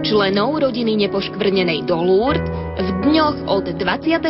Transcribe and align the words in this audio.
Členov 0.00 0.64
rodiny 0.64 0.96
nepoškvrnenej 1.04 1.84
do 1.84 2.00
Lourdes 2.00 2.48
v 2.80 2.88
dňoch 3.04 3.44
od 3.44 3.68
29. 3.76 4.24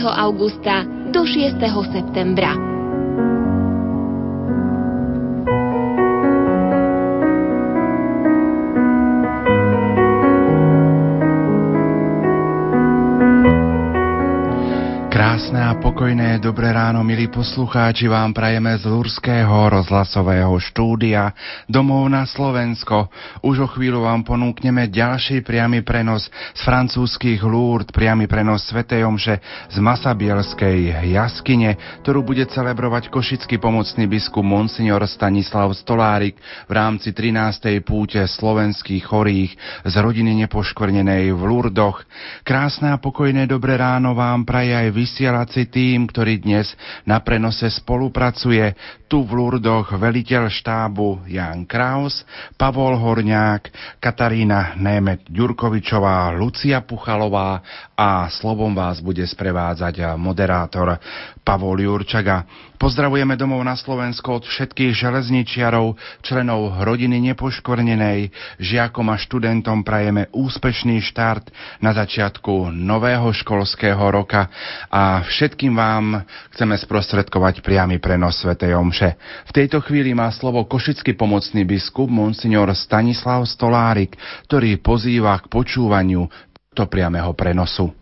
augusta 0.00 0.88
do 1.12 1.28
6. 1.28 1.60
septembra. 1.92 2.73
Pokojné 15.80 16.36
dobré 16.44 16.76
ráno, 16.76 17.00
milí 17.00 17.32
poslucháči, 17.32 18.04
vám 18.04 18.36
prajeme 18.36 18.76
z 18.76 18.84
Lurského 18.84 19.72
rozhlasového 19.72 20.52
štúdia 20.60 21.32
domov 21.64 22.04
na 22.12 22.28
Slovensko. 22.28 23.08
Už 23.40 23.64
o 23.64 23.68
chvíľu 23.72 24.04
vám 24.04 24.28
ponúkneme 24.28 24.92
ďalší 24.92 25.40
priamy 25.40 25.80
prenos 25.80 26.28
z 26.52 26.60
francúzských 26.60 27.40
Lourdes, 27.48 27.96
priamy 27.96 28.28
prenos 28.28 28.68
Sv. 28.68 28.84
Omše 28.84 29.40
z 29.72 29.76
Masabielskej 29.80 31.08
jaskyne, 31.16 31.80
ktorú 32.04 32.20
bude 32.20 32.44
celebrovať 32.52 33.08
košický 33.08 33.56
pomocný 33.56 34.04
biskup 34.04 34.44
Monsignor 34.44 35.00
Stanislav 35.08 35.72
Stolárik 35.72 36.36
v 36.68 36.72
rámci 36.76 37.16
13. 37.16 37.80
púte 37.80 38.20
slovenských 38.20 39.00
chorých 39.00 39.56
z 39.88 39.94
rodiny 39.96 40.44
nepoškvrnenej 40.44 41.32
v 41.32 41.40
Lurdoch. 41.40 42.04
Krásne 42.44 42.92
a 42.92 43.00
pokojné 43.00 43.48
dobré 43.48 43.80
ráno 43.80 44.12
vám 44.12 44.44
praje 44.44 44.76
aj 44.76 44.88
vysielač 44.92 45.63
tým, 45.68 46.06
ktorý 46.08 46.40
dnes 46.40 46.72
na 47.04 47.20
prenose 47.20 47.68
spolupracuje. 47.70 48.72
Tu 49.14 49.22
v 49.22 49.30
Lurdoch 49.30 49.94
veliteľ 49.94 50.50
štábu 50.50 51.30
Jan 51.30 51.70
Kraus, 51.70 52.26
Pavol 52.58 52.98
Horňák, 52.98 53.70
Katarína 54.02 54.74
Német 54.74 55.30
Ďurkovičová, 55.30 56.34
Lucia 56.34 56.82
Puchalová 56.82 57.62
a 57.94 58.26
slovom 58.26 58.74
vás 58.74 58.98
bude 58.98 59.22
sprevádzať 59.22 60.18
moderátor 60.18 60.98
Pavol 61.46 61.86
Jurčaga. 61.86 62.42
Pozdravujeme 62.74 63.38
domov 63.38 63.62
na 63.62 63.78
Slovensko 63.78 64.42
od 64.42 64.44
všetkých 64.50 64.98
železničiarov, 64.98 65.94
členov 66.26 66.82
rodiny 66.82 67.22
nepoškvrnenej, 67.30 68.34
žiakom 68.58 69.14
a 69.14 69.16
študentom 69.16 69.86
prajeme 69.86 70.26
úspešný 70.34 70.98
štart 71.06 71.54
na 71.78 71.94
začiatku 71.94 72.74
nového 72.74 73.30
školského 73.30 74.02
roka 74.10 74.50
a 74.90 75.22
všetkým 75.22 75.70
vám 75.70 76.26
chceme 76.50 76.74
sprostredkovať 76.74 77.62
priamy 77.62 78.02
prenos 78.02 78.42
Sv. 78.42 78.58
Omše. 78.58 79.03
V 79.48 79.52
tejto 79.52 79.84
chvíli 79.84 80.16
má 80.16 80.32
slovo 80.32 80.64
košický 80.64 81.12
pomocný 81.12 81.68
biskup 81.68 82.08
Monsignor 82.08 82.72
Stanislav 82.72 83.44
Stolárik, 83.44 84.16
ktorý 84.48 84.80
pozýva 84.80 85.36
k 85.44 85.52
počúvaniu 85.52 86.24
to 86.72 86.84
priamého 86.88 87.30
prenosu. 87.36 87.92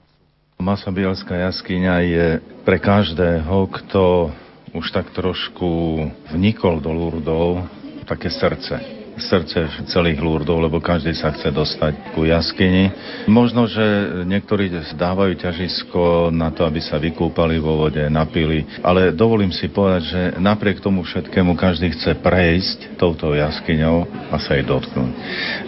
Masabielská 0.62 1.50
jaskyňa 1.50 1.94
je 2.06 2.26
pre 2.62 2.78
každého, 2.78 3.66
kto 3.82 4.30
už 4.72 4.86
tak 4.94 5.10
trošku 5.10 5.98
vnikol 6.30 6.78
do 6.78 6.94
Lurdov 6.94 7.66
také 8.06 8.30
srdce 8.30 9.01
srdce 9.18 9.88
celých 9.88 10.20
Lurdov, 10.20 10.60
lebo 10.60 10.78
každý 10.80 11.12
sa 11.16 11.32
chce 11.32 11.52
dostať 11.52 12.14
ku 12.16 12.24
jaskyni. 12.24 12.92
Možno, 13.28 13.68
že 13.68 13.82
niektorí 14.24 14.72
dávajú 14.96 15.36
ťažisko 15.38 16.30
na 16.32 16.52
to, 16.52 16.64
aby 16.64 16.80
sa 16.80 16.96
vykúpali 16.96 17.60
vo 17.60 17.86
vode, 17.86 18.02
napili, 18.08 18.64
ale 18.80 19.12
dovolím 19.12 19.52
si 19.52 19.68
povedať, 19.68 20.02
že 20.06 20.22
napriek 20.40 20.80
tomu 20.80 21.04
všetkému 21.04 21.56
každý 21.56 21.92
chce 21.92 22.18
prejsť 22.20 22.96
touto 22.96 23.32
jaskyňou 23.36 24.30
a 24.32 24.36
sa 24.40 24.56
jej 24.56 24.64
dotknúť. 24.64 25.10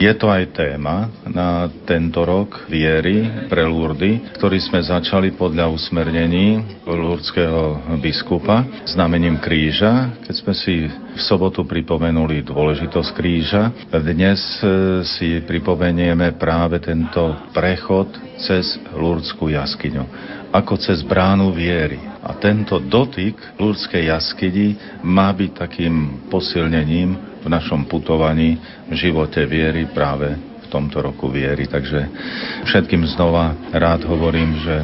Je 0.00 0.12
to 0.16 0.26
aj 0.30 0.54
téma 0.54 1.12
na 1.28 1.68
tento 1.84 2.22
rok 2.24 2.68
viery 2.70 3.48
pre 3.50 3.66
Lurdy, 3.66 4.36
ktorý 4.38 4.58
sme 4.60 4.80
začali 4.80 5.34
podľa 5.34 5.68
usmernení 5.70 6.82
lurdského 6.84 7.98
biskupa 8.00 8.64
znamením 8.84 9.40
kríža, 9.40 10.14
keď 10.26 10.34
sme 10.34 10.54
si 10.54 10.74
v 10.88 11.20
sobotu 11.22 11.62
pripomenuli 11.62 12.42
dôležitosť 12.42 13.10
kríža. 13.14 13.33
Dnes 13.90 14.40
e, 14.62 14.66
si 15.02 15.42
pripomenieme 15.42 16.38
práve 16.38 16.78
tento 16.78 17.34
prechod 17.50 18.06
cez 18.38 18.78
Lurdskú 18.94 19.50
jaskyňu, 19.50 20.04
ako 20.54 20.78
cez 20.78 21.02
bránu 21.02 21.50
viery. 21.50 21.98
A 22.22 22.38
tento 22.38 22.78
dotyk 22.78 23.34
Lurdskej 23.58 24.06
jaskyni 24.06 24.78
má 25.02 25.34
byť 25.34 25.50
takým 25.66 26.26
posilnením 26.30 27.42
v 27.42 27.46
našom 27.50 27.90
putovaní 27.90 28.54
v 28.86 28.94
živote 28.94 29.42
viery 29.50 29.90
práve 29.90 30.38
v 30.38 30.66
tomto 30.70 31.02
roku 31.02 31.26
viery. 31.26 31.66
Takže 31.66 32.06
všetkým 32.70 33.02
znova 33.18 33.56
rád 33.74 34.06
hovorím, 34.06 34.62
že 34.62 34.76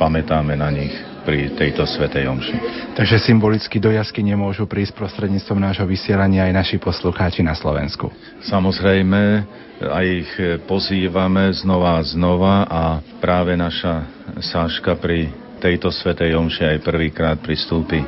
pamätáme 0.00 0.56
na 0.56 0.72
nich 0.72 1.07
pri 1.28 1.52
tejto 1.52 1.84
svetej 1.84 2.24
omši. 2.24 2.56
Takže 2.96 3.20
symbolicky 3.20 3.76
do 3.76 3.92
jasky 3.92 4.24
nemôžu 4.24 4.64
prísť 4.64 4.96
prostredníctvom 4.96 5.60
nášho 5.60 5.84
vysielania 5.84 6.48
aj 6.48 6.56
naši 6.56 6.76
poslucháči 6.80 7.44
na 7.44 7.52
Slovensku. 7.52 8.08
Samozrejme, 8.48 9.44
aj 9.84 10.06
ich 10.08 10.32
pozývame 10.64 11.52
znova 11.52 12.00
a 12.00 12.06
znova 12.08 12.54
a 12.64 12.82
práve 13.20 13.60
naša 13.60 14.08
Sáška 14.40 14.96
pri 14.96 15.28
tejto 15.60 15.92
svetej 15.92 16.32
omši 16.32 16.64
aj 16.64 16.78
prvýkrát 16.80 17.36
pristúpi 17.36 18.00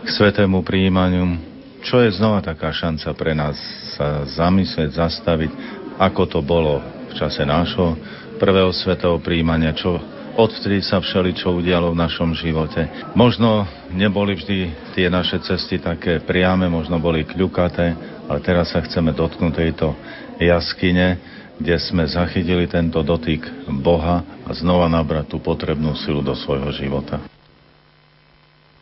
k 0.00 0.06
svetému 0.06 0.62
príjmaniu, 0.62 1.42
čo 1.82 1.98
je 2.06 2.14
znova 2.14 2.38
taká 2.38 2.70
šanca 2.70 3.08
pre 3.18 3.34
nás 3.34 3.58
sa 3.98 4.22
zamyslieť, 4.30 4.94
zastaviť, 4.94 5.50
ako 5.98 6.22
to 6.22 6.38
bolo 6.38 6.78
v 7.10 7.12
čase 7.18 7.42
nášho 7.42 7.98
prvého 8.38 8.70
svetého 8.70 9.18
príjmania, 9.18 9.74
čo 9.74 10.19
odvtedy 10.40 10.80
sa 10.80 10.98
všeličo 10.98 11.52
udialo 11.52 11.92
v 11.92 12.00
našom 12.00 12.32
živote. 12.32 12.88
Možno 13.12 13.68
neboli 13.92 14.40
vždy 14.40 14.58
tie 14.96 15.12
naše 15.12 15.36
cesty 15.44 15.76
také 15.76 16.24
priame, 16.24 16.64
možno 16.72 16.96
boli 16.96 17.28
kľukaté, 17.28 17.92
ale 18.24 18.38
teraz 18.40 18.72
sa 18.72 18.80
chceme 18.80 19.12
dotknúť 19.12 19.52
tejto 19.52 19.92
jaskyne, 20.40 21.20
kde 21.60 21.76
sme 21.76 22.08
zachytili 22.08 22.64
tento 22.64 23.04
dotyk 23.04 23.44
Boha 23.84 24.24
a 24.48 24.50
znova 24.56 24.88
nabrať 24.88 25.36
tú 25.36 25.38
potrebnú 25.44 25.92
silu 25.92 26.24
do 26.24 26.32
svojho 26.32 26.72
života. 26.72 27.20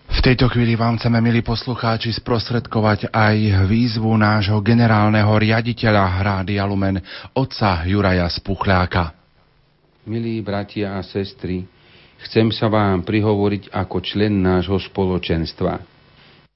V 0.09 0.25
tejto 0.25 0.51
chvíli 0.51 0.75
vám 0.79 0.99
chceme, 0.99 1.19
milí 1.21 1.43
poslucháči, 1.43 2.11
sprostredkovať 2.11 3.11
aj 3.13 3.67
výzvu 3.71 4.15
nášho 4.19 4.59
generálneho 4.63 5.31
riaditeľa 5.31 6.05
Rádia 6.23 6.65
Lumen, 6.67 6.99
otca 7.35 7.87
Juraja 7.87 8.27
Spuchľáka. 8.31 9.18
Milí 10.09 10.41
bratia 10.41 10.97
a 10.97 11.05
sestry, 11.05 11.69
chcem 12.25 12.49
sa 12.49 12.73
vám 12.73 13.05
prihovoriť 13.05 13.69
ako 13.69 14.01
člen 14.01 14.41
nášho 14.41 14.81
spoločenstva. 14.81 15.85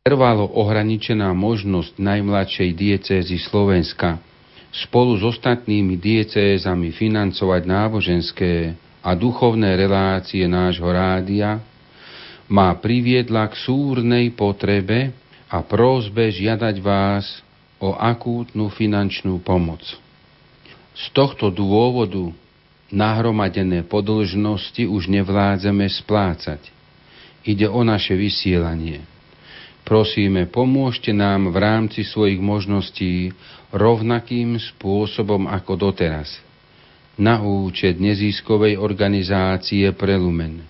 Trvalo 0.01 0.57
ohraničená 0.57 1.29
možnosť 1.37 2.01
najmladšej 2.01 2.71
diecézy 2.73 3.37
Slovenska 3.45 4.17
spolu 4.73 5.21
s 5.21 5.37
ostatnými 5.37 6.01
diecézami 6.01 6.97
financovať 6.97 7.63
náboženské 7.69 8.73
a 9.05 9.13
duchovné 9.13 9.77
relácie 9.77 10.49
nášho 10.49 10.89
rádia 10.89 11.61
ma 12.49 12.73
priviedla 12.73 13.53
k 13.53 13.55
súrnej 13.69 14.33
potrebe 14.33 15.13
a 15.53 15.61
prózbe 15.61 16.33
žiadať 16.33 16.81
vás 16.81 17.45
o 17.77 17.93
akútnu 18.01 18.73
finančnú 18.73 19.45
pomoc. 19.45 19.85
Z 20.97 21.05
tohto 21.13 21.53
dôvodu 21.53 22.33
nahromadené 22.93 23.83
podlžnosti 23.89 24.85
už 24.85 25.09
nevládzeme 25.09 25.89
splácať. 25.89 26.61
Ide 27.43 27.67
o 27.67 27.81
naše 27.83 28.15
vysielanie. 28.15 29.03
Prosíme, 29.83 30.47
pomôžte 30.47 31.11
nám 31.11 31.51
v 31.51 31.57
rámci 31.59 32.07
svojich 32.07 32.39
možností 32.39 33.35
rovnakým 33.75 34.55
spôsobom 34.61 35.51
ako 35.51 35.91
doteraz. 35.91 36.39
Na 37.19 37.43
účet 37.43 37.99
neziskovej 37.99 38.79
organizácie 38.79 39.91
Prelumen. 39.97 40.63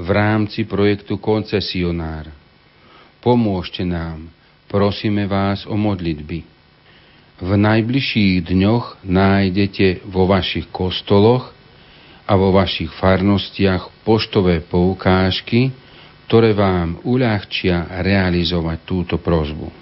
V 0.00 0.08
rámci 0.08 0.64
projektu 0.64 1.20
Koncesionár. 1.20 2.32
Pomôžte 3.20 3.84
nám. 3.84 4.32
Prosíme 4.70 5.28
vás 5.28 5.68
o 5.68 5.76
modlitby 5.76 6.59
v 7.40 7.50
najbližších 7.56 8.44
dňoch 8.52 9.00
nájdete 9.00 10.04
vo 10.12 10.28
vašich 10.28 10.68
kostoloch 10.68 11.56
a 12.28 12.32
vo 12.36 12.52
vašich 12.52 12.92
farnostiach 12.92 14.04
poštové 14.04 14.60
poukážky, 14.60 15.72
ktoré 16.28 16.52
vám 16.52 17.00
uľahčia 17.02 17.90
realizovať 18.04 18.78
túto 18.86 19.16
prozbu. 19.18 19.79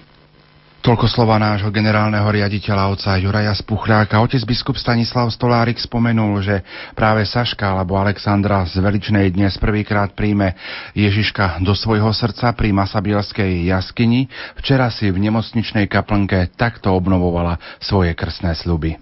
Toľko 0.79 1.11
slova 1.11 1.43
nášho 1.43 1.75
generálneho 1.75 2.23
riaditeľa 2.31 2.95
oca 2.95 3.19
Juraja 3.19 3.51
Spuchľáka. 3.51 4.23
Otec 4.23 4.47
biskup 4.47 4.79
Stanislav 4.79 5.27
Stolárik 5.35 5.75
spomenul, 5.75 6.39
že 6.39 6.63
práve 6.95 7.27
Saška 7.27 7.67
alebo 7.67 7.99
Alexandra 7.99 8.63
z 8.63 8.79
Veličnej 8.79 9.27
dnes 9.35 9.59
prvýkrát 9.59 10.15
príjme 10.15 10.55
Ježiška 10.95 11.59
do 11.67 11.75
svojho 11.75 12.15
srdca 12.15 12.55
pri 12.55 12.71
Masabielskej 12.71 13.67
jaskyni. 13.67 14.31
Včera 14.55 14.87
si 14.95 15.11
v 15.11 15.19
nemocničnej 15.19 15.91
kaplnke 15.91 16.55
takto 16.55 16.95
obnovovala 16.95 17.59
svoje 17.83 18.15
krstné 18.15 18.55
sluby. 18.55 18.95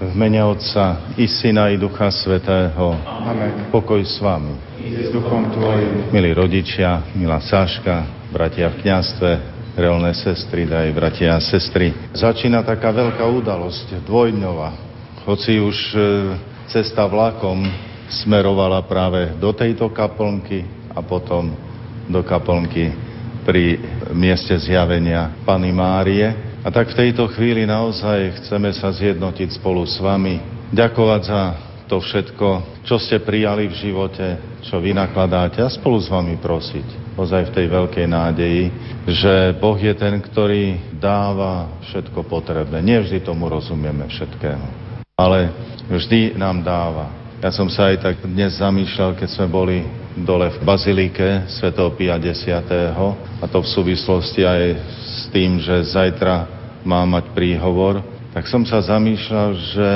V 0.00 0.12
mene 0.16 0.48
Otca 0.48 1.12
i 1.20 1.28
Syna 1.28 1.72
i 1.72 1.76
Ducha 1.76 2.08
Svetého. 2.08 2.96
Amen. 3.04 3.68
Pokoj 3.68 4.00
s 4.00 4.16
vami. 4.16 4.80
I 4.80 5.08
s 5.08 5.12
duchom 5.12 5.52
tvojim. 5.52 6.08
Milí 6.08 6.32
rodičia, 6.32 7.04
milá 7.12 7.40
Sáška, 7.44 8.04
bratia 8.32 8.72
v 8.72 8.80
kniastve, 8.80 9.55
reálne 9.76 10.16
sestry, 10.16 10.64
daj 10.64 10.88
bratia 10.96 11.36
a 11.36 11.40
sestry. 11.44 11.92
Začína 12.16 12.64
taká 12.64 12.90
veľká 12.90 13.22
udalosť, 13.22 14.00
dvojdňová. 14.08 14.70
Hoci 15.28 15.60
už 15.60 15.76
e, 15.92 15.98
cesta 16.72 17.04
vlakom 17.04 17.60
smerovala 18.08 18.80
práve 18.88 19.36
do 19.36 19.52
tejto 19.52 19.92
kaplnky 19.92 20.64
a 20.96 21.04
potom 21.04 21.52
do 22.08 22.24
kaplnky 22.24 22.88
pri 23.44 23.76
mieste 24.16 24.56
zjavenia 24.56 25.36
Pany 25.44 25.70
Márie. 25.70 26.58
A 26.64 26.72
tak 26.72 26.90
v 26.90 26.98
tejto 27.06 27.30
chvíli 27.30 27.68
naozaj 27.68 28.42
chceme 28.42 28.72
sa 28.74 28.90
zjednotiť 28.90 29.54
spolu 29.54 29.86
s 29.86 30.02
vami, 30.02 30.42
ďakovať 30.74 31.22
za 31.22 31.42
to 31.86 32.02
všetko, 32.02 32.82
čo 32.82 32.98
ste 32.98 33.22
prijali 33.22 33.70
v 33.70 33.78
živote, 33.78 34.26
čo 34.66 34.82
vy 34.82 34.94
nakladáte 34.94 35.62
a 35.62 35.70
spolu 35.70 36.02
s 36.02 36.10
vami 36.10 36.38
prosiť. 36.38 37.14
Ozaj 37.16 37.50
v 37.50 37.54
tej 37.54 37.66
veľkej 37.70 38.06
nádeji, 38.10 38.64
že 39.08 39.56
Boh 39.56 39.78
je 39.78 39.94
ten, 39.94 40.18
ktorý 40.20 40.94
dáva 40.98 41.70
všetko 41.88 42.26
potrebné. 42.26 42.82
Nie 42.82 43.00
vždy 43.00 43.24
tomu 43.24 43.48
rozumieme 43.48 44.04
všetkému, 44.10 44.66
ale 45.16 45.50
vždy 45.88 46.34
nám 46.36 46.60
dáva. 46.60 47.08
Ja 47.40 47.54
som 47.54 47.70
sa 47.70 47.94
aj 47.94 47.96
tak 48.02 48.16
dnes 48.26 48.58
zamýšľal, 48.58 49.16
keď 49.16 49.28
sme 49.30 49.46
boli 49.46 49.78
dole 50.16 50.48
v 50.48 50.58
Bazilike 50.64 51.44
Sv. 51.52 51.68
Pia 51.94 52.16
X. 52.16 52.48
a 52.48 53.44
to 53.44 53.58
v 53.60 53.68
súvislosti 53.68 54.42
aj 54.42 54.62
s 55.04 55.28
tým, 55.28 55.60
že 55.60 55.84
zajtra 55.92 56.48
má 56.82 57.04
mať 57.04 57.36
príhovor, 57.36 58.00
tak 58.32 58.48
som 58.48 58.64
sa 58.64 58.80
zamýšľal, 58.80 59.48
že 59.52 59.88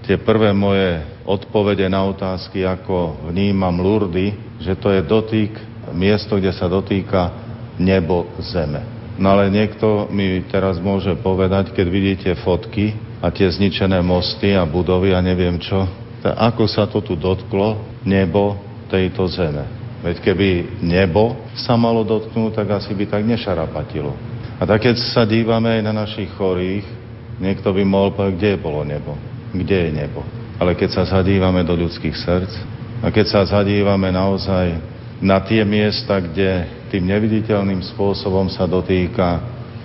tie 0.00 0.16
prvé 0.16 0.56
moje 0.56 1.04
odpovede 1.28 1.84
na 1.92 2.08
otázky, 2.08 2.64
ako 2.64 3.28
vnímam 3.28 3.76
Lurdy, 3.76 4.56
že 4.56 4.72
to 4.80 4.88
je 4.88 5.04
dotyk, 5.04 5.52
miesto, 5.92 6.40
kde 6.40 6.54
sa 6.56 6.70
dotýka 6.70 7.28
nebo 7.76 8.24
zeme. 8.40 8.80
No 9.20 9.36
ale 9.36 9.52
niekto 9.52 10.08
mi 10.08 10.40
teraz 10.48 10.80
môže 10.80 11.12
povedať, 11.20 11.76
keď 11.76 11.86
vidíte 11.92 12.30
fotky 12.40 12.96
a 13.20 13.28
tie 13.28 13.44
zničené 13.44 14.00
mosty 14.00 14.56
a 14.56 14.64
budovy 14.64 15.12
a 15.12 15.20
neviem 15.20 15.60
čo, 15.60 15.84
ako 16.24 16.64
sa 16.64 16.88
to 16.88 17.04
tu 17.04 17.12
dotklo 17.18 18.00
nebo 18.08 18.56
tejto 18.88 19.28
zeme. 19.28 19.68
Veď 20.02 20.18
keby 20.18 20.80
nebo 20.82 21.38
sa 21.54 21.78
malo 21.78 22.02
dotknúť, 22.02 22.58
tak 22.58 22.82
asi 22.82 22.90
by 22.96 23.04
tak 23.06 23.22
nešarapatilo. 23.22 24.16
A 24.58 24.66
tak 24.66 24.90
keď 24.90 24.96
sa 25.14 25.22
dívame 25.22 25.78
aj 25.78 25.82
na 25.86 25.94
našich 25.94 26.30
chorých, 26.34 26.86
niekto 27.38 27.70
by 27.70 27.82
mohol 27.86 28.10
povedať, 28.14 28.34
kde 28.38 28.52
bolo 28.58 28.82
nebo, 28.82 29.14
kde 29.52 29.88
je 29.88 29.90
nebo. 29.92 30.24
Ale 30.56 30.72
keď 30.72 30.90
sa 31.00 31.20
zadívame 31.20 31.62
do 31.62 31.76
ľudských 31.76 32.16
srdc 32.16 32.52
a 33.04 33.12
keď 33.12 33.26
sa 33.28 33.40
zadívame 33.60 34.08
naozaj 34.08 34.80
na 35.22 35.38
tie 35.38 35.62
miesta, 35.62 36.18
kde 36.18 36.66
tým 36.90 37.06
neviditeľným 37.06 37.80
spôsobom 37.94 38.50
sa 38.50 38.66
dotýka 38.66 39.40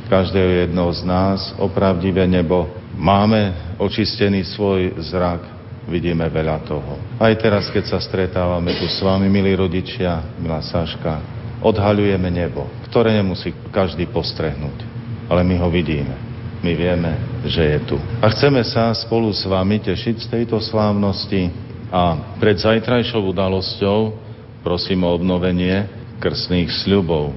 každého 0.07 0.65
jedného 0.67 0.91
z 0.97 1.01
nás, 1.03 1.39
opravdivé 1.59 2.25
nebo, 2.25 2.71
máme 2.95 3.75
očistený 3.77 4.43
svoj 4.55 4.97
zrak, 5.03 5.43
vidíme 5.87 6.27
veľa 6.27 6.63
toho. 6.67 6.99
Aj 7.21 7.31
teraz, 7.37 7.71
keď 7.71 7.95
sa 7.95 7.99
stretávame 8.01 8.75
tu 8.75 8.87
s 8.89 8.99
vami, 8.99 9.29
milí 9.29 9.53
rodičia, 9.55 10.19
milá 10.41 10.59
Saška, 10.63 11.21
odhaľujeme 11.61 12.29
nebo, 12.31 12.67
ktoré 12.89 13.15
nemusí 13.15 13.53
každý 13.71 14.07
postrehnúť, 14.09 14.83
ale 15.31 15.41
my 15.47 15.55
ho 15.61 15.69
vidíme. 15.71 16.26
My 16.67 16.75
vieme, 16.75 17.15
že 17.47 17.63
je 17.63 17.79
tu. 17.87 17.95
A 18.19 18.27
chceme 18.27 18.59
sa 18.67 18.91
spolu 18.91 19.31
s 19.31 19.47
vami 19.47 19.79
tešiť 19.79 20.15
z 20.19 20.27
tejto 20.27 20.59
slávnosti 20.59 21.47
a 21.87 22.35
pred 22.43 22.59
zajtrajšou 22.59 23.23
udalosťou 23.31 24.11
prosím 24.67 25.07
o 25.07 25.15
obnovenie 25.15 25.87
krstných 26.19 26.67
sľubov. 26.83 27.31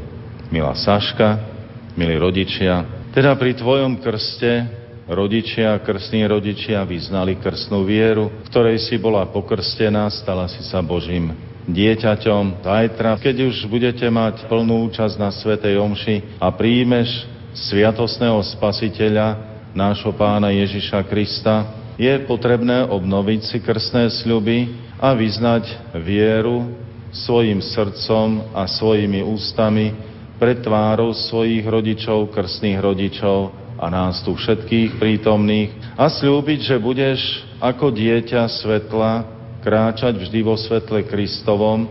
Milá 0.50 0.74
Saška, 0.74 1.46
milí 1.94 2.18
rodičia, 2.18 2.82
teda 3.14 3.38
pri 3.38 3.54
tvojom 3.54 4.02
krste 4.02 4.66
rodičia, 5.06 5.78
krstní 5.78 6.26
rodičia 6.26 6.82
vyznali 6.82 7.38
krstnú 7.38 7.86
vieru, 7.86 8.34
ktorej 8.50 8.82
si 8.82 8.98
bola 8.98 9.30
pokrstená, 9.30 10.10
stala 10.10 10.50
si 10.50 10.66
sa 10.66 10.82
Božím 10.82 11.30
dieťaťom. 11.70 12.66
Zajtra, 12.66 13.14
keď 13.22 13.46
už 13.46 13.70
budete 13.70 14.10
mať 14.10 14.50
plnú 14.50 14.90
účasť 14.90 15.14
na 15.22 15.30
Svetej 15.30 15.78
Omši 15.78 16.42
a 16.42 16.50
príjmeš 16.50 17.29
sviatosného 17.54 18.38
spasiteľa, 18.56 19.38
nášho 19.74 20.10
pána 20.14 20.50
Ježiša 20.50 21.06
Krista, 21.06 21.80
je 22.00 22.10
potrebné 22.24 22.88
obnoviť 22.88 23.40
si 23.44 23.58
krstné 23.60 24.08
sľuby 24.24 24.72
a 24.96 25.12
vyznať 25.12 25.94
vieru 26.00 26.72
svojim 27.12 27.60
srdcom 27.60 28.56
a 28.56 28.64
svojimi 28.64 29.20
ústami 29.20 29.92
pred 30.40 30.64
tvárou 30.64 31.12
svojich 31.12 31.60
rodičov, 31.66 32.32
krstných 32.32 32.80
rodičov 32.80 33.52
a 33.76 33.86
nás 33.92 34.24
tu 34.24 34.32
všetkých 34.32 34.96
prítomných 34.96 35.72
a 36.00 36.08
slúbiť, 36.08 36.60
že 36.64 36.76
budeš 36.80 37.20
ako 37.60 37.92
dieťa 37.92 38.48
svetla 38.48 39.28
kráčať 39.60 40.16
vždy 40.16 40.40
vo 40.40 40.56
svetle 40.56 41.04
Kristovom 41.04 41.88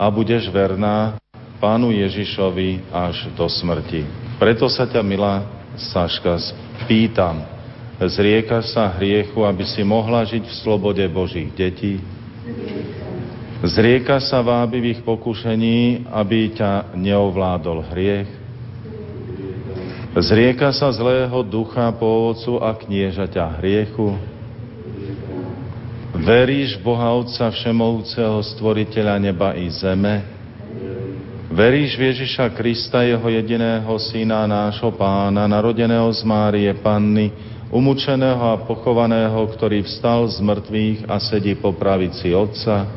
a 0.00 0.08
budeš 0.08 0.48
verná 0.48 1.20
Pánu 1.60 1.92
Ježišovi 1.92 2.88
až 2.88 3.28
do 3.36 3.44
smrti. 3.44 4.29
Preto 4.40 4.72
sa 4.72 4.88
ťa, 4.88 5.04
milá 5.04 5.44
Saška, 5.76 6.40
pýtam, 6.88 7.44
zriekaš 8.00 8.72
sa 8.72 8.88
hriechu, 8.96 9.44
aby 9.44 9.68
si 9.68 9.84
mohla 9.84 10.24
žiť 10.24 10.48
v 10.48 10.58
slobode 10.64 11.04
Božích 11.12 11.52
detí? 11.52 12.00
Zrieka 13.60 14.16
sa 14.24 14.40
vábivých 14.40 15.04
pokušení, 15.04 16.08
aby 16.08 16.56
ťa 16.56 16.96
neovládol 16.96 17.92
hriech. 17.92 18.32
Zrieka 20.16 20.72
sa 20.72 20.88
zlého 20.88 21.44
ducha, 21.44 21.92
pôvodcu 21.92 22.64
a 22.64 22.72
kniežaťa 22.72 23.60
hriechu. 23.60 24.16
Veríš 26.16 26.80
Boha 26.80 27.12
Otca 27.12 27.52
Všemovúceho, 27.52 28.40
Stvoriteľa 28.56 29.20
neba 29.20 29.52
i 29.52 29.68
zeme? 29.68 30.39
Veríš 31.60 31.92
v 32.00 32.08
Ježiša 32.08 32.56
Krista, 32.56 33.04
Jeho 33.04 33.28
jediného 33.28 33.92
Syna, 34.00 34.48
nášho 34.48 34.96
Pána, 34.96 35.44
narodeného 35.44 36.08
z 36.08 36.24
Márie 36.24 36.72
Panny, 36.80 37.28
umúčeného 37.68 38.40
a 38.40 38.64
pochovaného, 38.64 39.36
ktorý 39.52 39.84
vstal 39.84 40.24
z 40.32 40.40
mŕtvych 40.40 41.04
a 41.04 41.20
sedí 41.20 41.52
po 41.60 41.76
pravici 41.76 42.32
Otca? 42.32 42.88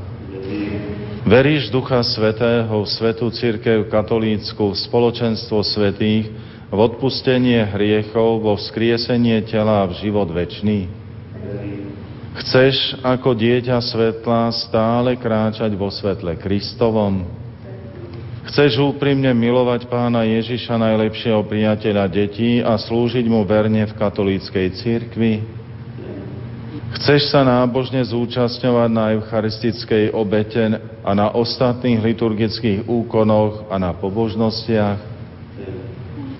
Veríš 1.27 1.75
Ducha 1.75 1.99
Svetého, 2.07 2.71
v 2.71 2.87
Svetú 2.87 3.27
Církev 3.35 3.91
Katolícku, 3.91 4.71
v 4.71 4.79
spoločenstvo 4.79 5.59
svetých, 5.59 6.31
v 6.71 6.79
odpustenie 6.79 7.67
hriechov, 7.67 8.47
vo 8.47 8.55
vzkriesenie 8.55 9.43
tela 9.43 9.83
a 9.83 9.89
v 9.91 10.07
život 10.07 10.31
večný? 10.31 10.87
Chceš 12.39 12.95
ako 13.03 13.35
dieťa 13.35 13.75
svetla 13.83 14.55
stále 14.55 15.19
kráčať 15.19 15.75
vo 15.75 15.91
svetle 15.91 16.39
Kristovom? 16.39 17.42
Chceš 18.43 18.75
úprimne 18.83 19.31
milovať 19.31 19.87
pána 19.87 20.27
Ježiša, 20.27 20.75
najlepšieho 20.75 21.47
priateľa 21.47 22.11
detí 22.11 22.59
a 22.59 22.75
slúžiť 22.75 23.23
mu 23.31 23.47
verne 23.47 23.87
v 23.87 23.93
katolíckej 23.95 24.67
cirkvi? 24.83 25.33
Chceš 26.93 27.31
sa 27.31 27.41
nábožne 27.41 28.03
zúčastňovať 28.03 28.89
na 28.91 29.15
eucharistickej 29.15 30.11
obete 30.11 30.75
a 31.01 31.11
na 31.15 31.31
ostatných 31.31 32.03
liturgických 32.03 32.85
úkonoch 32.85 33.71
a 33.71 33.79
na 33.79 33.95
pobožnostiach? 33.95 34.99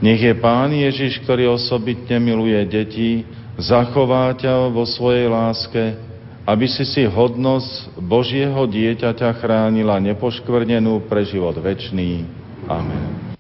Nech 0.03 0.19
je 0.19 0.36
Pán 0.36 0.75
Ježiš, 0.75 1.24
ktorý 1.24 1.55
osobitne 1.55 2.19
miluje 2.19 2.60
deti, 2.67 3.24
zachová 3.55 4.36
ťa 4.36 4.67
vo 4.75 4.83
svojej 4.83 5.31
láske, 5.31 5.95
aby 6.43 6.67
si 6.67 6.83
si 6.83 7.07
hodnosť 7.07 8.00
Božieho 8.03 8.67
dieťaťa 8.67 9.39
chránila 9.39 10.00
nepoškvrnenú 10.03 11.07
pre 11.07 11.23
život 11.23 11.55
večný. 11.55 12.27
Amen. 12.67 13.33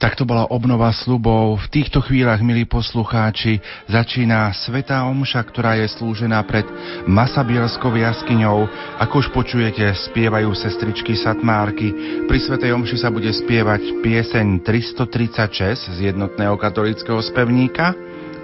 Tak 0.00 0.16
to 0.16 0.24
bola 0.24 0.48
obnova 0.48 0.88
slubov. 0.96 1.60
V 1.60 1.66
týchto 1.68 2.00
chvíľach, 2.00 2.40
milí 2.40 2.64
poslucháči, 2.64 3.60
začína 3.84 4.48
Svetá 4.56 5.04
Omša, 5.04 5.44
ktorá 5.44 5.76
je 5.76 5.92
slúžená 5.92 6.40
pred 6.48 6.64
Masabielskou 7.04 7.92
jaskyňou. 7.92 8.64
Ako 8.96 9.20
už 9.20 9.28
počujete, 9.28 9.84
spievajú 10.08 10.56
sestričky 10.56 11.20
Satmárky. 11.20 11.92
Pri 12.24 12.38
Svetej 12.40 12.72
Omši 12.80 12.96
sa 12.96 13.12
bude 13.12 13.28
spievať 13.28 14.00
pieseň 14.00 14.64
336 14.64 15.92
z 15.92 15.98
jednotného 16.00 16.56
katolického 16.56 17.20
spevníka, 17.20 17.92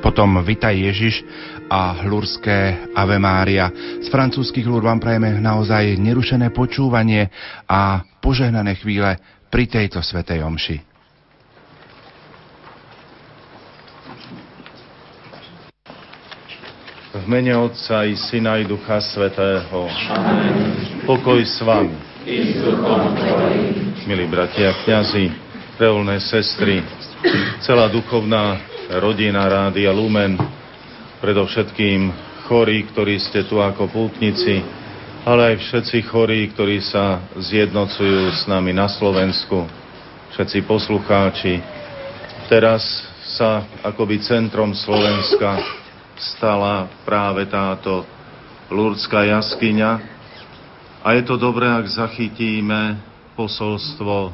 potom 0.05 0.37
Vitaj 0.45 0.77
Ježiš 0.77 1.25
a 1.67 2.07
hlurské 2.07 2.91
Ave 2.95 3.19
Mária. 3.19 3.71
Z 4.03 4.09
francúzskych 4.11 4.67
hlúr 4.67 4.87
vám 4.87 5.03
prajeme 5.03 5.35
naozaj 5.43 5.99
nerušené 5.99 6.55
počúvanie 6.55 7.31
a 7.67 8.03
požehnané 8.23 8.79
chvíle 8.79 9.19
pri 9.51 9.67
tejto 9.67 10.03
Svetej 10.03 10.43
Omši. 10.47 10.79
V 17.17 17.25
mene 17.25 17.57
Otca 17.57 18.05
i 18.05 18.13
Syna 18.13 18.61
i 18.61 18.69
Ducha 18.69 19.01
Svetého. 19.01 19.89
Amen. 20.13 20.77
Pokoj 21.09 21.41
s 21.43 21.65
vami. 21.65 21.97
Milí 24.07 24.27
bratia, 24.29 24.77
kňazi, 24.85 25.33
reolné 25.81 26.21
sestry, 26.21 26.85
celá 27.65 27.89
duchovná 27.89 28.61
rodina 29.01 29.49
Rádia 29.49 29.91
Lumen, 29.91 30.39
predovšetkým 31.27 32.15
chorí, 32.47 32.87
ktorí 32.87 33.19
ste 33.19 33.43
tu 33.51 33.59
ako 33.59 33.91
pútnici, 33.91 34.63
ale 35.27 35.51
aj 35.51 35.57
všetci 35.59 36.07
chorí, 36.07 36.47
ktorí 36.55 36.79
sa 36.79 37.19
zjednocujú 37.35 38.31
s 38.31 38.47
nami 38.47 38.71
na 38.71 38.87
Slovensku, 38.87 39.67
všetci 40.39 40.63
poslucháči. 40.71 41.59
Teraz 42.47 42.87
sa 43.35 43.67
akoby 43.83 44.23
centrom 44.23 44.71
Slovenska 44.71 45.59
stala 46.15 46.87
práve 47.03 47.51
táto 47.51 48.07
Lurdská 48.71 49.27
jaskyňa 49.27 49.93
a 51.03 51.09
je 51.11 51.23
to 51.27 51.35
dobré, 51.43 51.67
ak 51.67 51.91
zachytíme 51.91 53.03
posolstvo 53.35 54.31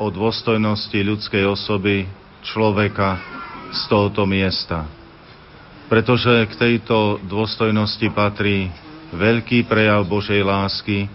o 0.00 0.06
dôstojnosti 0.08 0.96
ľudskej 0.96 1.44
osoby 1.44 2.08
človeka 2.40 3.20
z 3.68 3.80
tohoto 3.92 4.24
miesta. 4.24 4.95
Pretože 5.86 6.50
k 6.50 6.52
tejto 6.58 7.22
dôstojnosti 7.30 8.06
patrí 8.10 8.70
veľký 9.14 9.70
prejav 9.70 10.02
Božej 10.02 10.42
lásky, 10.42 11.06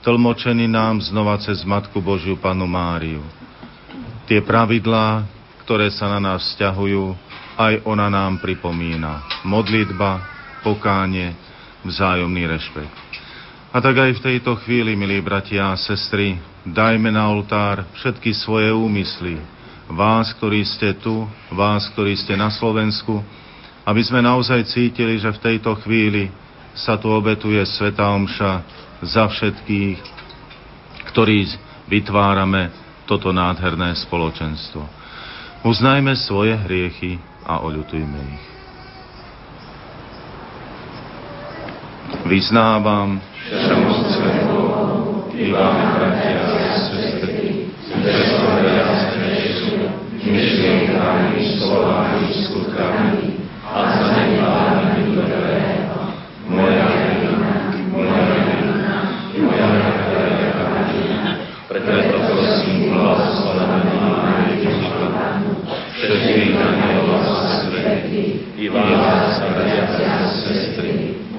tlmočený 0.00 0.64
nám 0.64 1.04
znova 1.04 1.36
cez 1.40 1.60
Matku 1.64 2.00
Božiu 2.00 2.40
Panu 2.40 2.64
Máriu. 2.64 3.20
Tie 4.24 4.40
pravidlá, 4.40 5.28
ktoré 5.68 5.92
sa 5.92 6.08
na 6.08 6.20
nás 6.20 6.40
vzťahujú, 6.40 7.12
aj 7.60 7.84
ona 7.84 8.08
nám 8.08 8.40
pripomína. 8.40 9.44
Modlitba, 9.44 10.24
pokánie, 10.64 11.36
vzájomný 11.84 12.48
rešpekt. 12.48 12.96
A 13.74 13.82
tak 13.82 13.98
aj 13.98 14.16
v 14.16 14.24
tejto 14.24 14.56
chvíli, 14.64 14.96
milí 14.96 15.20
bratia 15.20 15.68
a 15.68 15.76
sestry, 15.76 16.40
dajme 16.64 17.12
na 17.12 17.28
oltár 17.28 17.84
všetky 18.00 18.32
svoje 18.32 18.72
úmysly. 18.72 19.36
Vás, 19.90 20.32
ktorí 20.40 20.64
ste 20.64 20.96
tu, 20.96 21.28
vás, 21.52 21.84
ktorí 21.92 22.16
ste 22.16 22.38
na 22.38 22.48
Slovensku, 22.48 23.20
aby 23.84 24.00
sme 24.00 24.24
naozaj 24.24 24.64
cítili, 24.68 25.20
že 25.20 25.28
v 25.28 25.42
tejto 25.44 25.76
chvíli 25.84 26.32
sa 26.72 26.96
tu 26.96 27.12
obetuje 27.12 27.60
Sveta 27.68 28.10
Omša 28.16 28.52
za 29.04 29.28
všetkých, 29.28 30.00
ktorí 31.12 31.46
vytvárame 31.86 32.72
toto 33.04 33.30
nádherné 33.30 33.92
spoločenstvo. 34.08 34.82
Uznajme 35.64 36.16
svoje 36.16 36.56
hriechy 36.56 37.20
a 37.44 37.60
oľutujme 37.60 38.20
ich. 38.20 38.46
Vyznávam 42.24 43.20
všemu 43.20 43.90
svetu 44.16 44.60
i 45.36 45.52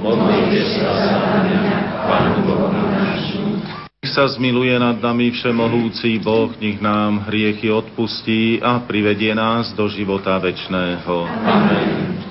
modlite 0.05 0.61
sa 0.77 0.89
za 0.93 1.17
mňa, 1.41 1.73
Pánu 2.05 2.37
Bohu 2.45 2.69
nášmu. 2.69 3.57
Nech 4.05 4.13
sa 4.13 4.29
zmiluje 4.29 4.77
nad 4.77 5.01
nami 5.01 5.33
všemohúci 5.33 6.21
Boh, 6.21 6.53
nech 6.61 6.77
nám 6.77 7.25
hriechy 7.25 7.73
odpustí 7.73 8.61
a 8.61 8.85
privedie 8.85 9.33
nás 9.33 9.73
do 9.73 9.89
života 9.89 10.37
večného. 10.37 11.25
Amen. 11.25 12.21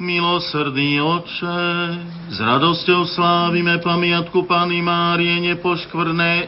Milosrdný 0.00 0.96
oče, 1.04 1.64
s 2.32 2.36
radosťou 2.40 3.04
slávime 3.12 3.84
pamiatku 3.84 4.48
Pany 4.48 4.80
Márie 4.80 5.44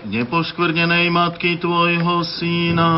nepoškvrnenej 0.08 1.08
matky 1.12 1.60
Tvojho 1.60 2.24
Syna. 2.24 2.96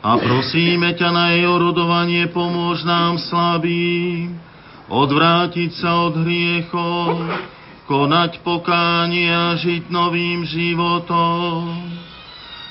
A 0.00 0.10
prosíme 0.16 0.96
ťa 0.96 1.08
na 1.12 1.36
jej 1.36 1.44
orodovanie, 1.44 2.32
pomôž 2.32 2.80
nám 2.88 3.20
slabým, 3.20 4.40
odvrátiť 4.88 5.70
sa 5.76 6.08
od 6.08 6.16
hriechov, 6.16 7.28
konať 7.84 8.40
pokánie 8.40 9.28
a 9.28 9.52
žiť 9.52 9.92
novým 9.92 10.48
životom. 10.48 11.85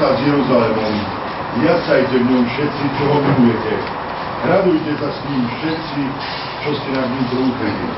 Sa 0.00 0.16
s 0.16 0.24
Jeruzalémom, 0.24 0.96
jasajte 1.60 2.16
v 2.16 2.24
ňom 2.24 2.44
všetci, 2.48 2.84
čo 2.96 3.04
ho 3.04 3.20
milujete. 3.20 3.76
Radujte 4.48 4.96
sa 4.96 5.12
s 5.12 5.18
ním 5.28 5.44
všetci, 5.44 6.02
čo 6.64 6.70
ste 6.72 6.88
nad 6.96 7.04
ním 7.04 7.24
zrúchení. 7.28 7.88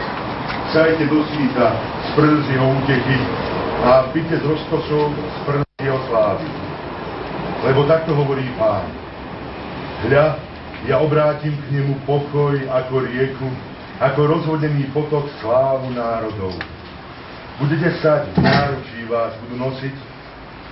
Sajte 0.74 1.06
do 1.06 1.22
svíta 1.30 1.78
z 2.18 2.46
jeho 2.50 2.66
útechy 2.82 3.18
a 3.86 4.10
byte 4.10 4.34
z 4.34 4.44
rozkosov 4.50 5.14
z 5.14 5.78
jeho 5.78 6.00
slávy. 6.10 6.50
Lebo 7.70 7.86
takto 7.86 8.18
hovorí 8.18 8.50
Pán. 8.58 8.82
Hľa, 10.02 10.42
ja 10.90 10.98
obrátim 10.98 11.54
k 11.54 11.66
nemu 11.70 12.02
pokoj 12.02 12.58
ako 12.82 13.06
rieku, 13.06 13.46
ako 14.02 14.26
rozhodený 14.26 14.90
potok 14.90 15.30
slávu 15.38 15.94
národov. 15.94 16.50
Budete 17.62 17.94
sať 18.02 18.26
v 18.34 18.42
náručí 18.42 19.06
vás 19.06 19.38
budú 19.46 19.70
nosiť 19.70 20.11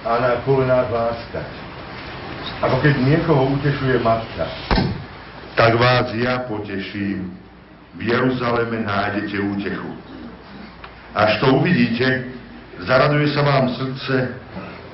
a 0.05 0.11
na 0.21 0.33
kolenách 0.49 0.89
láskať. 0.89 1.49
Ako 2.61 2.77
keď 2.81 2.95
niekoho 3.05 3.57
utešuje 3.57 4.01
matka. 4.01 4.49
Tak 5.57 5.77
vás 5.77 6.13
ja 6.17 6.45
poteším. 6.49 7.37
V 7.99 8.01
Jeruzaleme 8.07 8.87
nájdete 8.87 9.37
útechu. 9.37 9.93
Až 11.11 11.43
to 11.43 11.59
uvidíte, 11.59 12.33
zaraduje 12.87 13.29
sa 13.35 13.43
vám 13.43 13.67
srdce 13.75 14.31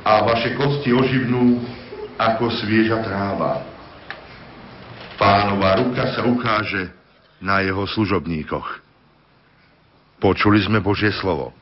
a 0.01 0.25
vaše 0.25 0.57
kosti 0.57 0.97
oživnú 0.97 1.61
ako 2.17 2.49
svieža 2.57 3.05
tráva. 3.05 3.63
Pánova 5.21 5.77
ruka 5.77 6.09
sa 6.17 6.25
ukáže 6.25 6.89
na 7.37 7.61
jeho 7.61 7.85
služobníkoch. 7.85 8.81
Počuli 10.17 10.65
sme 10.65 10.81
Božie 10.81 11.13
slovo. 11.21 11.53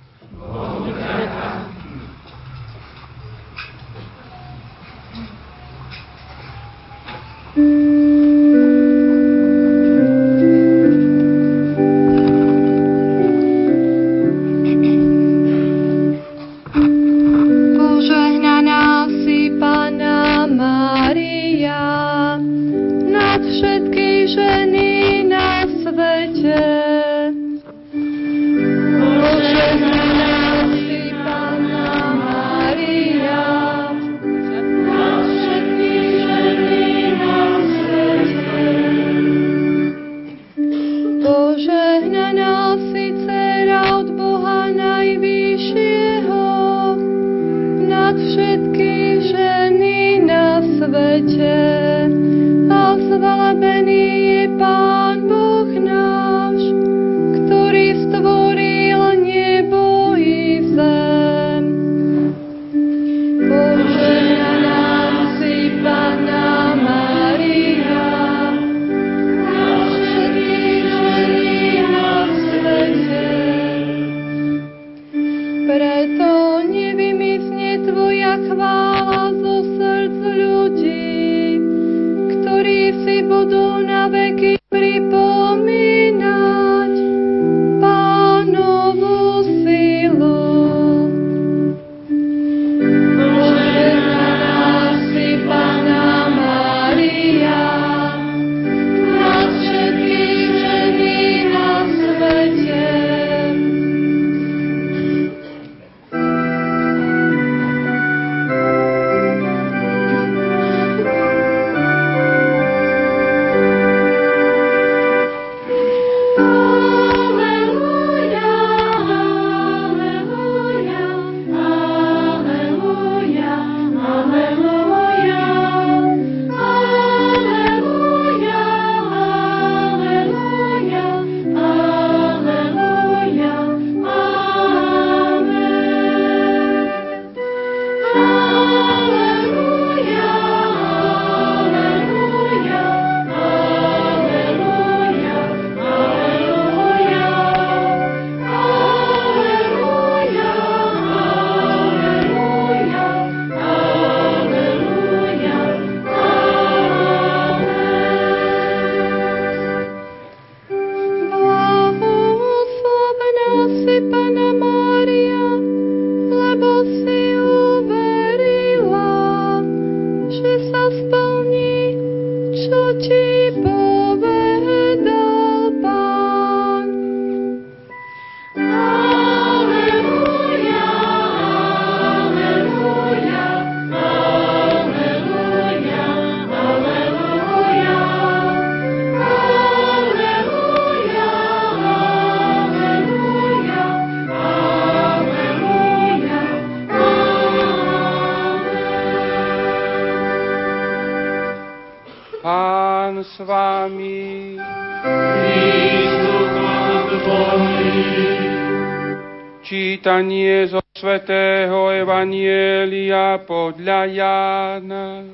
Evanielia 212.24 213.36
podľa 213.44 214.00
Jána. 214.08 215.28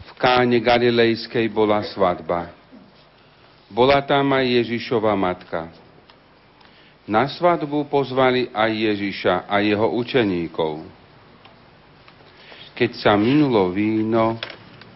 V 0.00 0.10
káne 0.16 0.56
Galilejskej 0.56 1.44
bola 1.52 1.84
svadba. 1.92 2.56
Bola 3.68 4.00
tam 4.00 4.32
aj 4.32 4.48
Ježišova 4.48 5.12
matka. 5.12 5.68
Na 7.04 7.28
svadbu 7.28 7.92
pozvali 7.92 8.48
aj 8.48 8.72
Ježiša 8.72 9.44
a 9.44 9.60
jeho 9.60 9.92
učeníkov. 9.92 10.88
Keď 12.72 12.90
sa 12.96 13.20
minulo 13.20 13.68
víno, 13.76 14.40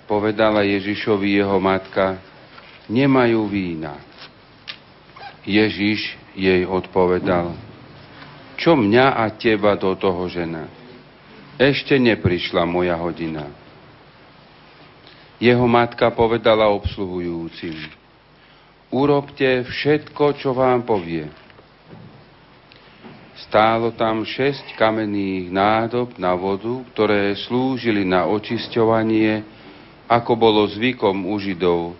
povedala 0.09 0.64
Ježišovi 0.64 1.37
jeho 1.37 1.61
matka, 1.61 2.16
nemajú 2.88 3.44
vína. 3.52 4.06
Ježiš 5.46 6.18
jej 6.35 6.66
odpovedal, 6.66 7.54
čo 8.59 8.74
mňa 8.74 9.14
a 9.14 9.30
teba 9.30 9.78
do 9.78 9.94
toho 9.94 10.26
žena? 10.26 10.66
Ešte 11.56 11.96
neprišla 11.96 12.66
moja 12.66 12.98
hodina. 12.98 13.48
Jeho 15.38 15.64
matka 15.68 16.11
povedala 16.11 16.66
obsluhujúcim, 16.72 17.76
urobte 18.90 19.64
všetko, 19.68 20.24
čo 20.40 20.50
vám 20.56 20.82
povie. 20.82 21.28
Stálo 23.46 23.92
tam 23.94 24.24
šesť 24.24 24.74
kamenných 24.74 25.52
nádob 25.52 26.16
na 26.16 26.32
vodu, 26.35 26.82
ktoré 26.90 27.37
slúžili 27.46 28.02
na 28.02 28.24
očisťovanie, 28.26 29.44
ako 30.09 30.32
bolo 30.35 30.64
zvykom 30.72 31.28
u 31.28 31.37
Židov, 31.37 31.94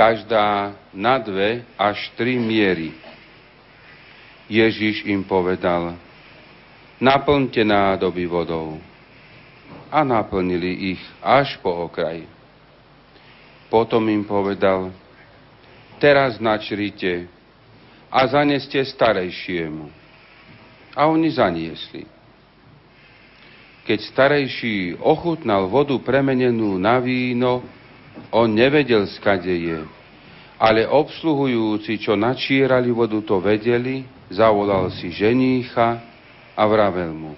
každá 0.00 0.72
na 0.96 1.20
dve 1.20 1.60
až 1.76 2.08
tri 2.16 2.40
miery. 2.40 2.96
Ježiš 4.48 5.04
im 5.04 5.20
povedal, 5.20 5.92
naplňte 6.96 7.60
nádoby 7.60 8.24
vodou. 8.24 8.80
A 9.92 10.00
naplnili 10.00 10.96
ich 10.96 11.02
až 11.20 11.60
po 11.60 11.84
okraj. 11.84 12.24
Potom 13.68 14.08
im 14.08 14.24
povedal, 14.24 14.88
teraz 16.00 16.40
načrite 16.40 17.28
a 18.08 18.24
zaneste 18.24 18.80
starejšiemu. 18.80 19.84
A 20.96 21.12
oni 21.12 21.28
zaniesli. 21.28 22.08
Keď 23.84 23.98
starejší 24.16 24.96
ochutnal 25.04 25.68
vodu 25.68 25.94
premenenú 26.00 26.80
na 26.80 26.96
víno, 26.98 27.62
on 28.30 28.50
nevedel, 28.54 29.06
skade 29.10 29.50
je, 29.50 29.80
ale 30.60 30.86
obsluhujúci, 30.86 31.98
čo 31.98 32.14
načírali 32.14 32.92
vodu, 32.92 33.18
to 33.24 33.40
vedeli, 33.40 34.04
zavolal 34.28 34.92
si 34.92 35.10
ženícha 35.10 35.98
a 36.54 36.62
vravel 36.68 37.12
mu. 37.16 37.32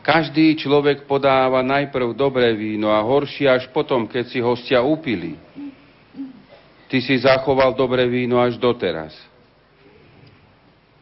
Každý 0.00 0.56
človek 0.56 1.04
podáva 1.04 1.60
najprv 1.60 2.16
dobré 2.16 2.56
víno 2.56 2.88
a 2.88 3.04
horšie 3.04 3.44
až 3.44 3.68
potom, 3.68 4.08
keď 4.08 4.24
si 4.32 4.40
hostia 4.40 4.80
upili. 4.80 5.36
Ty 6.88 6.98
si 7.04 7.20
zachoval 7.20 7.76
dobré 7.76 8.08
víno 8.08 8.40
až 8.40 8.56
doteraz. 8.56 9.12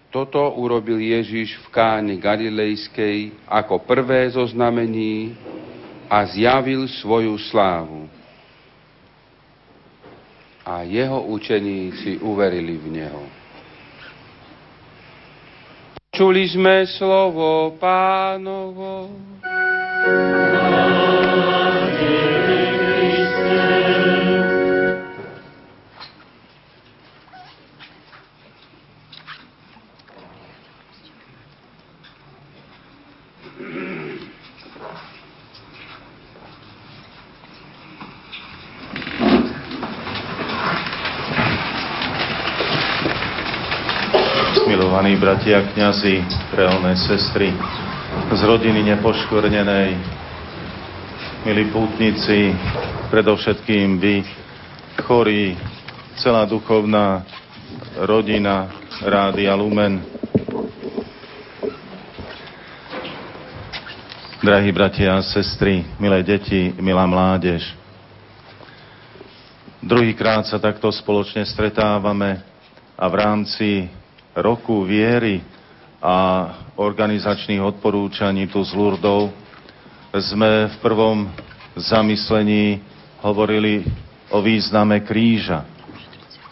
Toto 0.09 0.41
urobil 0.59 0.99
Ježiš 0.99 1.61
v 1.63 1.67
káne 1.69 2.17
Galilejskej 2.17 3.45
ako 3.45 3.85
prvé 3.85 4.33
zo 4.33 4.43
znamení 4.49 5.37
a 6.11 6.25
zjavil 6.27 6.89
svoju 6.89 7.39
slávu. 7.39 8.09
A 10.65 10.83
jeho 10.85 11.23
učeníci 11.23 12.21
uverili 12.21 12.77
v 12.77 12.87
Neho. 12.93 13.25
Čuli 16.13 16.49
sme 16.49 16.85
slovo 16.89 17.79
pánovo. 17.81 19.09
Milovaní 44.99 45.23
bratia, 45.23 45.63
kňazi, 45.63 46.27
reálne 46.59 46.99
sestry, 46.99 47.55
z 48.35 48.41
rodiny 48.43 48.83
nepoškvrnenej, 48.83 49.95
milí 51.47 51.71
pútnici, 51.71 52.51
predovšetkým 53.07 54.03
vy, 54.03 54.27
chorí, 55.07 55.55
celá 56.19 56.43
duchovná 56.51 57.23
rodina 57.95 58.75
Rádia 59.07 59.55
Lumen. 59.55 60.03
Drahí 64.43 64.75
bratia 64.75 65.15
a 65.15 65.23
sestry, 65.23 65.87
milé 66.03 66.27
deti, 66.27 66.75
milá 66.83 67.07
mládež, 67.07 67.63
druhýkrát 69.79 70.43
sa 70.43 70.59
takto 70.59 70.91
spoločne 70.91 71.47
stretávame 71.47 72.43
a 72.99 73.07
v 73.07 73.15
rámci 73.15 73.95
roku 74.39 74.87
viery 74.87 75.43
a 75.99 76.49
organizačných 76.79 77.59
odporúčaní 77.59 78.47
tu 78.47 78.63
z 78.63 78.71
Lurdov 78.75 79.35
sme 80.15 80.71
v 80.71 80.77
prvom 80.79 81.27
zamyslení 81.75 82.81
hovorili 83.21 83.83
o 84.31 84.39
význame 84.39 85.03
kríža. 85.03 85.67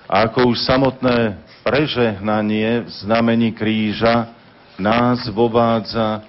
A 0.06 0.26
ako 0.26 0.54
už 0.54 0.62
samotné 0.66 1.40
prežehnanie 1.66 2.86
v 2.86 2.90
znamení 3.02 3.50
kríža 3.50 4.30
nás 4.78 5.26
vovádza 5.30 6.22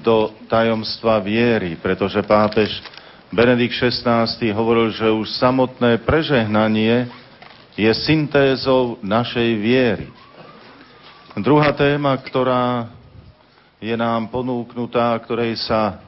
do 0.00 0.32
tajomstva 0.48 1.20
viery, 1.20 1.76
pretože 1.76 2.24
pápež 2.24 2.72
Benedikt 3.28 3.76
XVI 3.76 4.24
hovoril, 4.56 4.88
že 4.96 5.12
už 5.12 5.28
samotné 5.36 6.00
prežehnanie 6.00 7.10
je 7.76 7.92
syntézou 7.92 8.96
našej 9.04 9.50
viery. 9.60 10.08
Druhá 11.38 11.70
téma, 11.70 12.18
ktorá 12.18 12.90
je 13.78 13.94
nám 13.94 14.26
ponúknutá, 14.26 15.14
ktorej 15.22 15.54
sa 15.70 16.02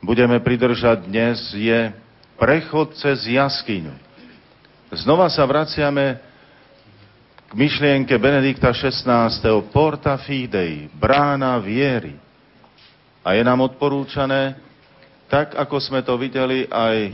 budeme 0.00 0.40
pridržať 0.40 1.04
dnes, 1.04 1.36
je 1.52 1.92
prechod 2.40 2.96
cez 2.96 3.28
jaskyňu. 3.28 3.92
Znova 5.04 5.28
sa 5.28 5.44
vraciame 5.44 6.16
k 7.44 7.52
myšlienke 7.52 8.16
Benedikta 8.16 8.72
XVI. 8.72 9.28
Porta 9.68 10.16
Fidei, 10.16 10.88
brána 10.96 11.60
viery. 11.60 12.16
A 13.20 13.36
je 13.36 13.44
nám 13.44 13.68
odporúčané, 13.68 14.56
tak 15.28 15.60
ako 15.60 15.76
sme 15.76 16.00
to 16.00 16.16
videli 16.16 16.64
aj 16.72 17.12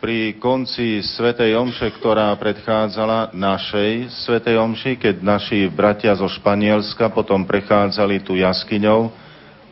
pri 0.00 0.40
konci 0.40 1.04
Svetej 1.04 1.60
Omše, 1.60 1.92
ktorá 2.00 2.32
predchádzala 2.40 3.36
našej 3.36 4.08
Svetej 4.24 4.56
Omši, 4.56 4.96
keď 4.96 5.20
naši 5.20 5.68
bratia 5.68 6.16
zo 6.16 6.24
Španielska 6.24 7.12
potom 7.12 7.44
prechádzali 7.44 8.24
tu 8.24 8.32
jaskyňou, 8.40 9.12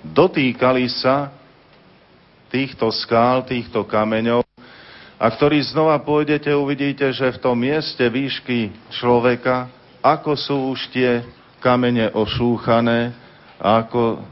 dotýkali 0.04 0.84
sa 0.92 1.32
týchto 2.52 2.92
skál, 2.92 3.48
týchto 3.48 3.88
kameňov. 3.88 4.44
A 5.18 5.26
ktorý 5.32 5.64
znova 5.64 5.98
pôjdete, 6.04 6.52
uvidíte, 6.52 7.08
že 7.10 7.34
v 7.34 7.42
tom 7.42 7.56
mieste 7.58 8.04
výšky 8.06 8.70
človeka, 9.00 9.66
ako 10.04 10.36
sú 10.36 10.56
už 10.76 10.92
tie 10.92 11.24
kamene 11.58 12.12
ošúchané 12.14 13.16
ako 13.58 14.22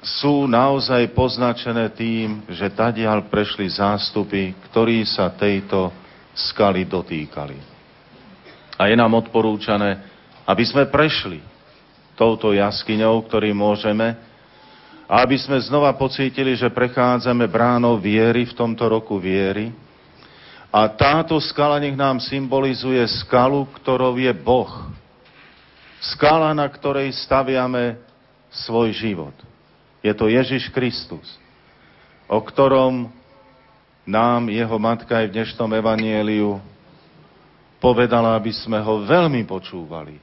sú 0.00 0.48
naozaj 0.48 1.12
poznačené 1.12 1.92
tým, 1.92 2.40
že 2.48 2.72
tadiaľ 2.72 3.28
prešli 3.28 3.68
zástupy, 3.68 4.56
ktorí 4.72 5.04
sa 5.04 5.28
tejto 5.28 5.92
skaly 6.32 6.88
dotýkali. 6.88 7.56
A 8.80 8.88
je 8.88 8.96
nám 8.96 9.12
odporúčané, 9.12 10.00
aby 10.48 10.64
sme 10.64 10.88
prešli 10.88 11.44
touto 12.16 12.56
jaskyňou, 12.56 13.28
ktorý 13.28 13.52
môžeme, 13.52 14.16
a 15.10 15.26
aby 15.26 15.36
sme 15.36 15.58
znova 15.58 15.90
pocítili, 15.98 16.54
že 16.54 16.70
prechádzame 16.70 17.50
bránou 17.50 17.98
viery 17.98 18.46
v 18.46 18.54
tomto 18.54 18.86
roku 18.86 19.18
viery. 19.18 19.74
A 20.70 20.86
táto 20.86 21.34
skala 21.42 21.82
nech 21.82 21.98
nám 21.98 22.22
symbolizuje 22.22 23.02
skalu, 23.26 23.66
ktorou 23.74 24.14
je 24.14 24.30
Boh. 24.30 24.70
Skala, 26.14 26.54
na 26.54 26.62
ktorej 26.70 27.10
staviame 27.10 27.98
svoj 28.54 28.94
život. 28.94 29.34
Je 30.00 30.12
to 30.16 30.32
Ježiš 30.32 30.72
Kristus, 30.72 31.36
o 32.24 32.40
ktorom 32.40 33.12
nám 34.08 34.48
jeho 34.48 34.76
matka 34.80 35.20
aj 35.20 35.28
v 35.28 35.34
dnešnom 35.36 35.70
evanieliu 35.76 36.56
povedala, 37.80 38.32
aby 38.36 38.52
sme 38.52 38.80
ho 38.80 39.04
veľmi 39.04 39.44
počúvali 39.44 40.16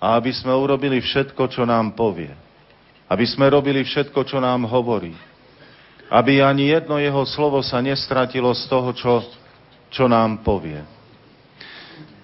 a 0.00 0.16
aby 0.16 0.32
sme 0.32 0.52
urobili 0.56 0.98
všetko, 0.98 1.44
čo 1.48 1.68
nám 1.68 1.92
povie. 1.92 2.32
Aby 3.06 3.28
sme 3.28 3.52
robili 3.52 3.84
všetko, 3.84 4.24
čo 4.24 4.40
nám 4.40 4.64
hovorí. 4.64 5.12
Aby 6.08 6.40
ani 6.40 6.72
jedno 6.72 6.96
jeho 6.96 7.24
slovo 7.28 7.60
sa 7.60 7.84
nestratilo 7.84 8.48
z 8.56 8.64
toho, 8.68 8.90
čo, 8.96 9.12
čo 9.92 10.04
nám 10.08 10.40
povie. 10.40 10.80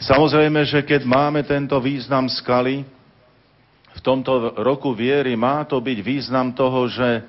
Samozrejme, 0.00 0.64
že 0.64 0.80
keď 0.80 1.04
máme 1.04 1.44
tento 1.44 1.76
význam 1.78 2.24
skaly, 2.32 2.88
v 3.98 4.00
tomto 4.00 4.54
roku 4.62 4.94
viery 4.94 5.34
má 5.34 5.66
to 5.66 5.82
byť 5.82 5.98
význam 6.06 6.54
toho, 6.54 6.86
že 6.86 7.26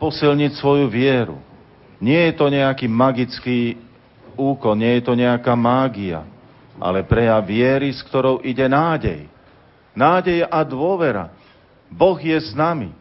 posilniť 0.00 0.56
svoju 0.56 0.88
vieru. 0.88 1.36
Nie 2.00 2.32
je 2.32 2.34
to 2.40 2.48
nejaký 2.48 2.88
magický 2.88 3.76
úkon, 4.32 4.80
nie 4.80 4.96
je 5.00 5.02
to 5.04 5.12
nejaká 5.12 5.52
mágia, 5.52 6.24
ale 6.80 7.04
prejav 7.04 7.44
viery, 7.44 7.92
s 7.92 8.00
ktorou 8.00 8.40
ide 8.40 8.64
nádej. 8.64 9.28
Nádej 9.96 10.48
a 10.48 10.60
dôvera. 10.64 11.32
Boh 11.92 12.16
je 12.16 12.36
s 12.36 12.56
nami. 12.56 12.92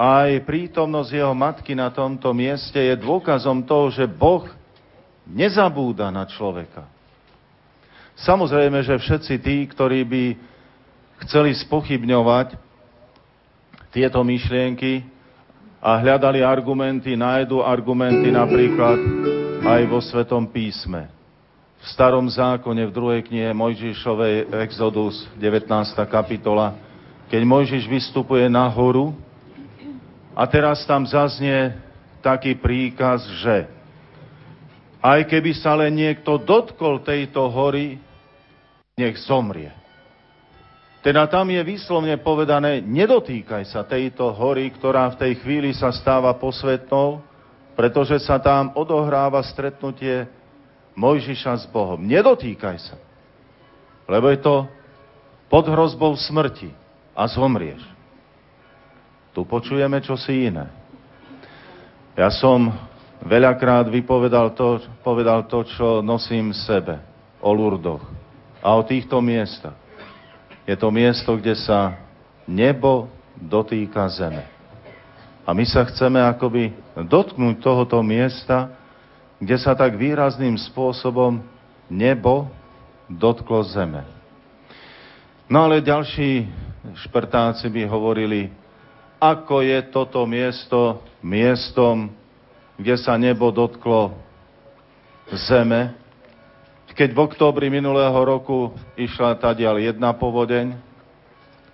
A 0.00 0.24
aj 0.28 0.48
prítomnosť 0.48 1.12
jeho 1.12 1.36
matky 1.36 1.76
na 1.76 1.92
tomto 1.92 2.32
mieste 2.32 2.80
je 2.80 2.96
dôkazom 2.96 3.64
toho, 3.68 3.92
že 3.92 4.08
Boh 4.08 4.48
nezabúda 5.28 6.08
na 6.08 6.24
človeka. 6.24 6.88
Samozrejme, 8.20 8.84
že 8.84 9.00
všetci 9.00 9.34
tí, 9.40 9.64
ktorí 9.68 10.04
by 10.04 10.24
chceli 11.26 11.52
spochybňovať 11.56 12.56
tieto 13.90 14.22
myšlienky 14.22 15.04
a 15.80 15.96
hľadali 15.96 16.44
argumenty, 16.44 17.16
nájdu 17.16 17.64
argumenty 17.64 18.28
napríklad 18.28 19.00
aj 19.64 19.82
vo 19.88 20.00
Svetom 20.04 20.44
písme. 20.48 21.08
V 21.80 21.86
starom 21.88 22.28
zákone, 22.28 22.84
v 22.84 22.92
druhej 22.92 23.20
knihe 23.24 23.56
Mojžišovej 23.56 24.52
Exodus, 24.68 25.24
19. 25.40 25.64
kapitola, 26.12 26.76
keď 27.32 27.40
Mojžiš 27.40 27.88
vystupuje 27.88 28.44
na 28.52 28.68
horu 28.68 29.16
a 30.36 30.44
teraz 30.44 30.84
tam 30.84 31.08
zaznie 31.08 31.72
taký 32.20 32.52
príkaz, 32.52 33.24
že 33.40 33.64
aj 35.00 35.24
keby 35.24 35.56
sa 35.56 35.72
len 35.72 35.96
niekto 35.96 36.36
dotkol 36.36 37.00
tejto 37.00 37.48
hory, 37.48 37.96
nech 39.00 39.16
zomrie. 39.24 39.79
Teda 41.00 41.24
tam 41.24 41.48
je 41.48 41.64
výslovne 41.64 42.12
povedané, 42.20 42.84
nedotýkaj 42.84 43.64
sa 43.72 43.88
tejto 43.88 44.36
hory, 44.36 44.68
ktorá 44.68 45.08
v 45.16 45.20
tej 45.20 45.32
chvíli 45.40 45.72
sa 45.72 45.88
stáva 45.96 46.36
posvetnou, 46.36 47.24
pretože 47.72 48.20
sa 48.20 48.36
tam 48.36 48.76
odohráva 48.76 49.40
stretnutie 49.40 50.28
Mojžiša 50.92 51.64
s 51.64 51.66
Bohom. 51.72 51.96
Nedotýkaj 51.96 52.76
sa, 52.84 52.96
lebo 54.04 54.28
je 54.28 54.44
to 54.44 54.68
pod 55.48 55.64
hrozbou 55.72 56.12
smrti 56.12 56.68
a 57.16 57.24
zomrieš. 57.24 57.80
Tu 59.32 59.40
počujeme 59.48 60.04
čosi 60.04 60.52
iné. 60.52 60.68
Ja 62.12 62.28
som 62.28 62.68
veľakrát 63.24 63.88
vypovedal 63.88 64.52
to, 64.52 64.84
povedal 65.00 65.48
to, 65.48 65.64
čo 65.64 66.04
nosím 66.04 66.52
v 66.52 66.60
sebe 66.60 66.94
o 67.40 67.48
Lurdoch 67.56 68.04
a 68.60 68.76
o 68.76 68.84
týchto 68.84 69.24
miestach. 69.24 69.89
Je 70.70 70.78
to 70.78 70.94
miesto, 70.94 71.34
kde 71.34 71.58
sa 71.58 71.98
nebo 72.46 73.10
dotýka 73.34 74.06
zeme. 74.06 74.46
A 75.42 75.50
my 75.50 75.66
sa 75.66 75.82
chceme 75.82 76.22
akoby 76.22 76.70
dotknúť 76.94 77.58
tohoto 77.58 77.98
miesta, 78.06 78.70
kde 79.42 79.58
sa 79.58 79.74
tak 79.74 79.98
výrazným 79.98 80.54
spôsobom 80.54 81.42
nebo 81.90 82.46
dotklo 83.10 83.66
zeme. 83.66 84.06
No 85.50 85.66
ale 85.66 85.82
ďalší 85.82 86.46
šprtáci 87.02 87.66
by 87.66 87.90
hovorili, 87.90 88.54
ako 89.18 89.66
je 89.66 89.78
toto 89.90 90.22
miesto 90.22 91.02
miestom, 91.18 92.14
kde 92.78 92.94
sa 92.94 93.18
nebo 93.18 93.50
dotklo 93.50 94.14
zeme, 95.34 95.98
keď 97.00 97.16
v 97.16 97.24
októbri 97.32 97.72
minulého 97.72 98.12
roku 98.12 98.76
išla 98.92 99.40
tadiaľ 99.40 99.80
jedna 99.80 100.12
povodeň, 100.12 100.76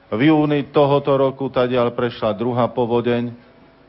v 0.06 0.20
júni 0.30 0.70
tohoto 0.70 1.18
roku 1.18 1.50
tadiaľ 1.50 1.90
prešla 1.98 2.30
druhá 2.30 2.70
povodeň, 2.70 3.34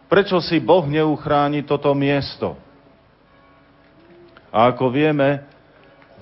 prečo 0.10 0.42
si 0.42 0.58
Boh 0.58 0.82
neuchráni 0.90 1.62
toto 1.62 1.94
miesto? 1.94 2.58
A 4.50 4.74
ako 4.74 4.90
vieme, 4.90 5.46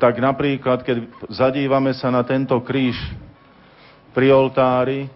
tak 0.04 0.19
napríklad, 0.19 0.84
keď 0.84 1.08
zadívame 1.32 1.95
sa 1.95 2.12
na 2.12 2.19
tento 2.28 2.60
kríž 2.60 2.99
pri 4.12 4.36
oltári, 4.36 5.08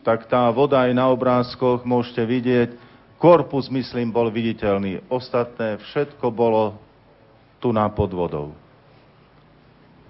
tak 0.00 0.32
tá 0.32 0.48
voda 0.48 0.80
aj 0.80 0.96
na 0.96 1.12
obrázkoch 1.12 1.84
môžete 1.84 2.24
vidieť, 2.24 2.68
korpus, 3.20 3.68
myslím, 3.68 4.16
bol 4.16 4.32
viditeľný. 4.32 5.04
Ostatné 5.12 5.76
všetko 5.76 6.32
bolo 6.32 6.80
tu 7.60 7.68
na 7.68 7.84
podvodou. 7.92 8.61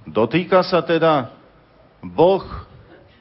Dotýka 0.06 0.66
sa 0.66 0.82
teda 0.82 1.30
Boh 2.02 2.42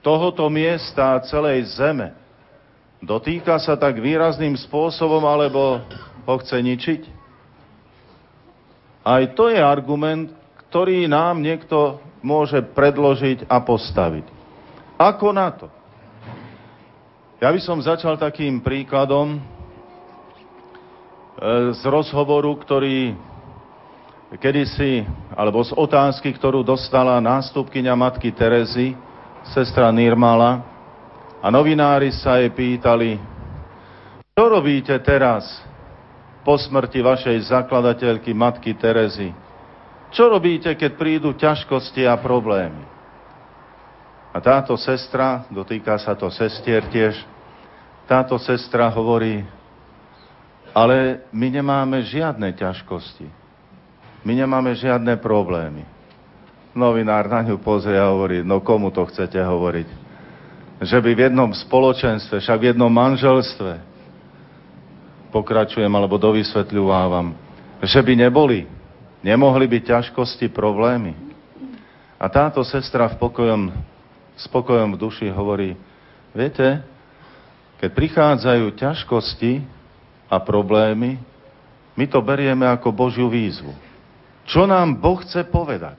tohoto 0.02 0.50
miesta 0.50 1.17
a 1.17 1.24
celej 1.24 1.78
zeme. 1.78 2.17
Dotýka 3.02 3.58
sa 3.62 3.78
tak 3.78 3.98
výrazným 3.98 4.58
spôsobom, 4.58 5.22
alebo 5.26 5.82
ho 6.26 6.36
chce 6.41 6.58
ničiť? 6.62 7.02
Aj 9.02 9.24
to 9.34 9.50
je 9.50 9.58
argument, 9.58 10.30
ktorý 10.70 11.10
nám 11.10 11.41
niekto 11.41 11.98
môže 12.22 12.62
predložiť 12.78 13.50
a 13.50 13.58
postaviť. 13.62 14.26
Ako 15.02 15.34
na 15.34 15.50
to? 15.50 15.67
Ja 17.41 17.50
by 17.50 17.58
som 17.58 17.82
začal 17.82 18.22
takým 18.22 18.62
príkladom 18.62 19.34
e, 19.34 19.39
z 21.74 21.82
rozhovoru, 21.89 22.54
ktorý 22.62 23.17
kedysi, 24.39 25.04
alebo 25.36 25.60
z 25.63 25.76
otázky, 25.76 26.32
ktorú 26.32 26.63
dostala 26.63 27.20
nástupkyňa 27.20 27.94
matky 28.00 28.32
Terezy, 28.32 28.96
sestra 29.52 29.91
Nirmala, 29.91 30.63
a 31.41 31.50
novinári 31.50 32.13
sa 32.13 32.38
jej 32.38 32.54
pýtali, 32.54 33.17
čo 34.32 34.44
robíte 34.48 34.94
teraz 35.04 35.44
po 36.46 36.56
smrti 36.56 37.04
vašej 37.04 37.52
zakladateľky 37.52 38.32
matky 38.32 38.78
Terezy? 38.78 39.34
Čo 40.15 40.32
robíte, 40.32 40.72
keď 40.76 40.91
prídu 40.96 41.36
ťažkosti 41.36 42.08
a 42.08 42.15
problémy? 42.15 42.84
A 44.32 44.38
táto 44.39 44.80
sestra, 44.80 45.44
dotýka 45.52 46.00
sa 46.00 46.15
to 46.15 46.32
sestier 46.32 46.88
tiež, 46.88 47.20
táto 48.08 48.39
sestra 48.39 48.88
hovorí, 48.88 49.44
ale 50.72 51.28
my 51.36 51.48
nemáme 51.52 52.00
žiadne 52.08 52.56
ťažkosti. 52.56 53.40
My 54.21 54.38
nemáme 54.38 54.77
žiadne 54.77 55.17
problémy. 55.17 55.81
Novinár 56.77 57.25
na 57.27 57.41
ňu 57.41 57.57
pozrie 57.60 57.97
a 57.97 58.13
hovorí, 58.13 58.45
no 58.45 58.62
komu 58.62 58.93
to 58.93 59.03
chcete 59.10 59.36
hovoriť? 59.36 59.89
Že 60.81 60.97
by 61.03 61.12
v 61.13 61.23
jednom 61.29 61.51
spoločenstve, 61.51 62.39
však 62.39 62.57
v 62.62 62.67
jednom 62.73 62.89
manželstve, 62.89 63.81
pokračujem 65.34 65.89
alebo 65.89 66.21
dovysvetľuvávam, 66.21 67.34
že 67.81 67.99
by 67.99 68.13
neboli, 68.13 68.69
nemohli 69.25 69.65
byť 69.65 69.84
ťažkosti, 69.89 70.47
problémy. 70.53 71.17
A 72.21 72.29
táto 72.29 72.62
sestra 72.62 73.10
v 73.10 73.17
pokojom, 73.17 73.73
spokojom 74.38 74.93
v 74.93 75.01
duši 75.01 75.27
hovorí, 75.34 75.73
viete, 76.31 76.86
keď 77.81 77.89
prichádzajú 77.97 78.65
ťažkosti 78.77 79.65
a 80.29 80.38
problémy, 80.38 81.17
my 81.97 82.05
to 82.05 82.21
berieme 82.21 82.69
ako 82.69 82.93
Božiu 82.93 83.25
výzvu. 83.27 83.90
Čo 84.45 84.65
nám 84.65 84.97
Boh 84.97 85.21
chce 85.21 85.45
povedať? 85.47 85.97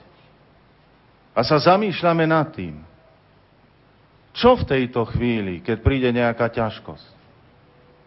A 1.32 1.40
sa 1.46 1.56
zamýšľame 1.56 2.28
nad 2.28 2.52
tým, 2.52 2.84
čo 4.32 4.56
v 4.56 4.64
tejto 4.64 5.04
chvíli, 5.12 5.60
keď 5.60 5.76
príde 5.80 6.08
nejaká 6.12 6.48
ťažkosť, 6.48 7.08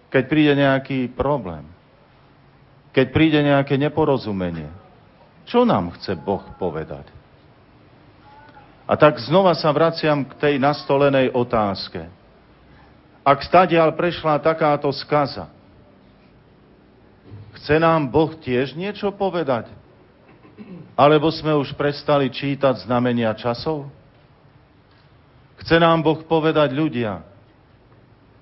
keď 0.10 0.24
príde 0.26 0.54
nejaký 0.58 1.00
problém, 1.14 1.66
keď 2.94 3.06
príde 3.14 3.40
nejaké 3.42 3.78
neporozumenie, 3.78 4.70
čo 5.46 5.66
nám 5.66 5.94
chce 5.98 6.18
Boh 6.18 6.42
povedať? 6.58 7.06
A 8.86 8.94
tak 8.94 9.18
znova 9.22 9.58
sa 9.58 9.74
vraciam 9.74 10.26
k 10.26 10.34
tej 10.38 10.56
nastolenej 10.62 11.34
otázke. 11.34 12.06
Ak 13.26 13.42
stadiaľ 13.42 13.98
prešla 13.98 14.38
takáto 14.38 14.90
skaza, 14.94 15.50
chce 17.58 17.82
nám 17.82 18.06
Boh 18.06 18.30
tiež 18.38 18.78
niečo 18.78 19.10
povedať? 19.10 19.85
Alebo 20.96 21.28
sme 21.28 21.52
už 21.52 21.76
prestali 21.76 22.32
čítať 22.32 22.88
znamenia 22.88 23.36
časov? 23.36 23.92
Chce 25.60 25.76
nám 25.76 26.00
Boh 26.00 26.24
povedať 26.24 26.72
ľudia, 26.72 27.20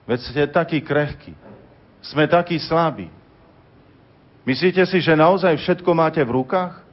veď 0.06 0.20
ste 0.22 0.44
takí 0.50 0.82
krehkí, 0.82 1.34
sme 2.06 2.30
takí 2.30 2.62
slabí. 2.62 3.10
Myslíte 4.46 4.86
si, 4.86 5.02
že 5.02 5.18
naozaj 5.18 5.56
všetko 5.58 5.90
máte 5.98 6.22
v 6.22 6.36
rukách? 6.42 6.84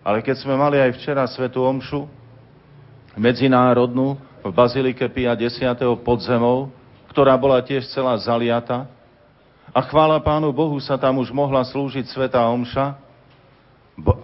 Ale 0.00 0.24
keď 0.24 0.36
sme 0.40 0.56
mali 0.56 0.80
aj 0.80 0.96
včera 0.98 1.22
Svetu 1.28 1.62
Omšu, 1.62 2.08
medzinárodnú, 3.16 4.16
v 4.40 4.52
Bazilike 4.52 5.04
Pia 5.12 5.36
10. 5.36 5.76
podzemou, 6.00 6.72
ktorá 7.12 7.36
bola 7.36 7.60
tiež 7.60 7.84
celá 7.92 8.16
zaliata, 8.16 8.88
a 9.70 9.80
chvála 9.86 10.18
Pánu 10.18 10.50
Bohu 10.50 10.74
sa 10.82 10.98
tam 10.98 11.22
už 11.22 11.30
mohla 11.30 11.62
slúžiť 11.62 12.10
Sveta 12.10 12.42
Omša 12.50 12.98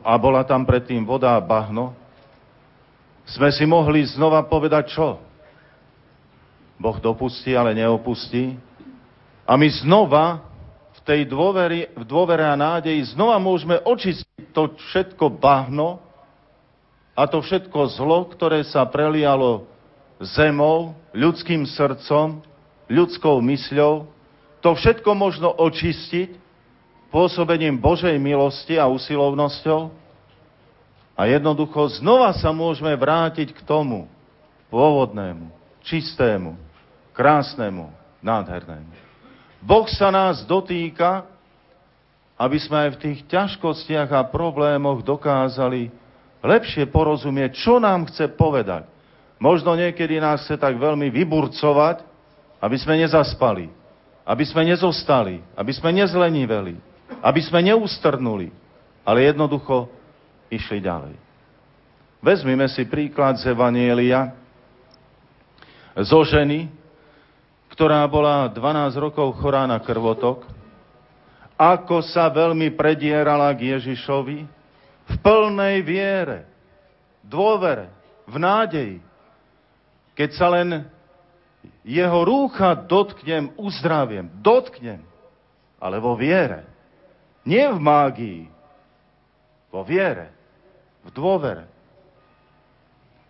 a 0.02 0.12
bola 0.18 0.42
tam 0.42 0.66
predtým 0.66 1.06
voda 1.06 1.38
a 1.38 1.42
bahno, 1.42 1.94
sme 3.26 3.50
si 3.50 3.66
mohli 3.66 4.06
znova 4.06 4.42
povedať 4.46 4.94
čo? 4.94 5.18
Boh 6.78 6.98
dopustí, 7.02 7.58
ale 7.58 7.74
neopustí. 7.74 8.54
A 9.42 9.58
my 9.58 9.66
znova 9.82 10.46
v 10.94 11.00
tej 11.02 11.20
dôveri, 11.26 11.90
v 11.94 12.04
dôvere 12.06 12.46
a 12.46 12.54
nádeji 12.54 13.14
znova 13.14 13.38
môžeme 13.42 13.82
očistiť 13.82 14.54
to 14.54 14.74
všetko 14.90 15.30
bahno 15.42 15.98
a 17.18 17.26
to 17.26 17.42
všetko 17.42 17.98
zlo, 17.98 18.30
ktoré 18.30 18.62
sa 18.66 18.86
prelialo 18.86 19.66
zemou, 20.22 20.94
ľudským 21.10 21.66
srdcom, 21.66 22.42
ľudskou 22.86 23.42
mysľou, 23.42 24.15
to 24.66 24.74
všetko 24.74 25.14
možno 25.14 25.54
očistiť 25.54 26.34
pôsobením 27.14 27.78
Božej 27.78 28.18
milosti 28.18 28.74
a 28.74 28.90
usilovnosťou 28.90 29.94
a 31.14 31.22
jednoducho 31.30 32.02
znova 32.02 32.34
sa 32.34 32.50
môžeme 32.50 32.90
vrátiť 32.98 33.54
k 33.54 33.62
tomu 33.62 34.10
pôvodnému, 34.66 35.54
čistému, 35.86 36.58
krásnemu, 37.14 37.94
nádhernému. 38.18 38.90
Boh 39.62 39.86
sa 39.86 40.10
nás 40.10 40.42
dotýka, 40.42 41.22
aby 42.34 42.58
sme 42.58 42.90
aj 42.90 42.98
v 42.98 43.00
tých 43.06 43.18
ťažkostiach 43.30 44.10
a 44.10 44.26
problémoch 44.26 45.06
dokázali 45.06 45.94
lepšie 46.42 46.90
porozumieť, 46.90 47.54
čo 47.54 47.78
nám 47.78 48.10
chce 48.10 48.34
povedať. 48.34 48.82
Možno 49.38 49.78
niekedy 49.78 50.18
nás 50.18 50.42
chce 50.42 50.58
tak 50.58 50.74
veľmi 50.74 51.06
vyburcovať, 51.06 52.02
aby 52.58 52.76
sme 52.82 52.98
nezaspali, 52.98 53.70
aby 54.26 54.42
sme 54.42 54.66
nezostali, 54.66 55.38
aby 55.54 55.70
sme 55.70 55.94
nezleniveli, 55.94 56.74
aby 57.22 57.40
sme 57.46 57.62
neústrnuli, 57.62 58.50
ale 59.06 59.30
jednoducho 59.30 59.86
išli 60.50 60.82
ďalej. 60.82 61.14
Vezmime 62.18 62.66
si 62.66 62.82
príklad 62.82 63.38
z 63.38 63.54
Evanielia 63.54 64.34
zo 65.94 66.26
ženy, 66.26 66.66
ktorá 67.70 68.02
bola 68.10 68.50
12 68.50 68.98
rokov 68.98 69.38
chorá 69.38 69.62
na 69.70 69.78
krvotok, 69.78 70.42
ako 71.54 72.02
sa 72.02 72.26
veľmi 72.28 72.74
predierala 72.74 73.48
k 73.54 73.78
Ježišovi 73.78 74.38
v 75.06 75.14
plnej 75.22 75.86
viere, 75.86 76.50
dôvere, 77.22 77.88
v 78.26 78.36
nádeji. 78.42 78.96
Keď 80.18 80.30
sa 80.34 80.50
len 80.50 80.88
jeho 81.86 82.26
rúcha 82.26 82.74
dotknem, 82.74 83.54
uzdraviem. 83.54 84.26
Dotknem. 84.42 85.06
Ale 85.78 86.02
vo 86.02 86.18
viere. 86.18 86.66
Nie 87.46 87.70
v 87.70 87.78
mágii. 87.78 88.42
Vo 89.70 89.86
viere. 89.86 90.34
V 91.06 91.14
dôvere. 91.14 91.70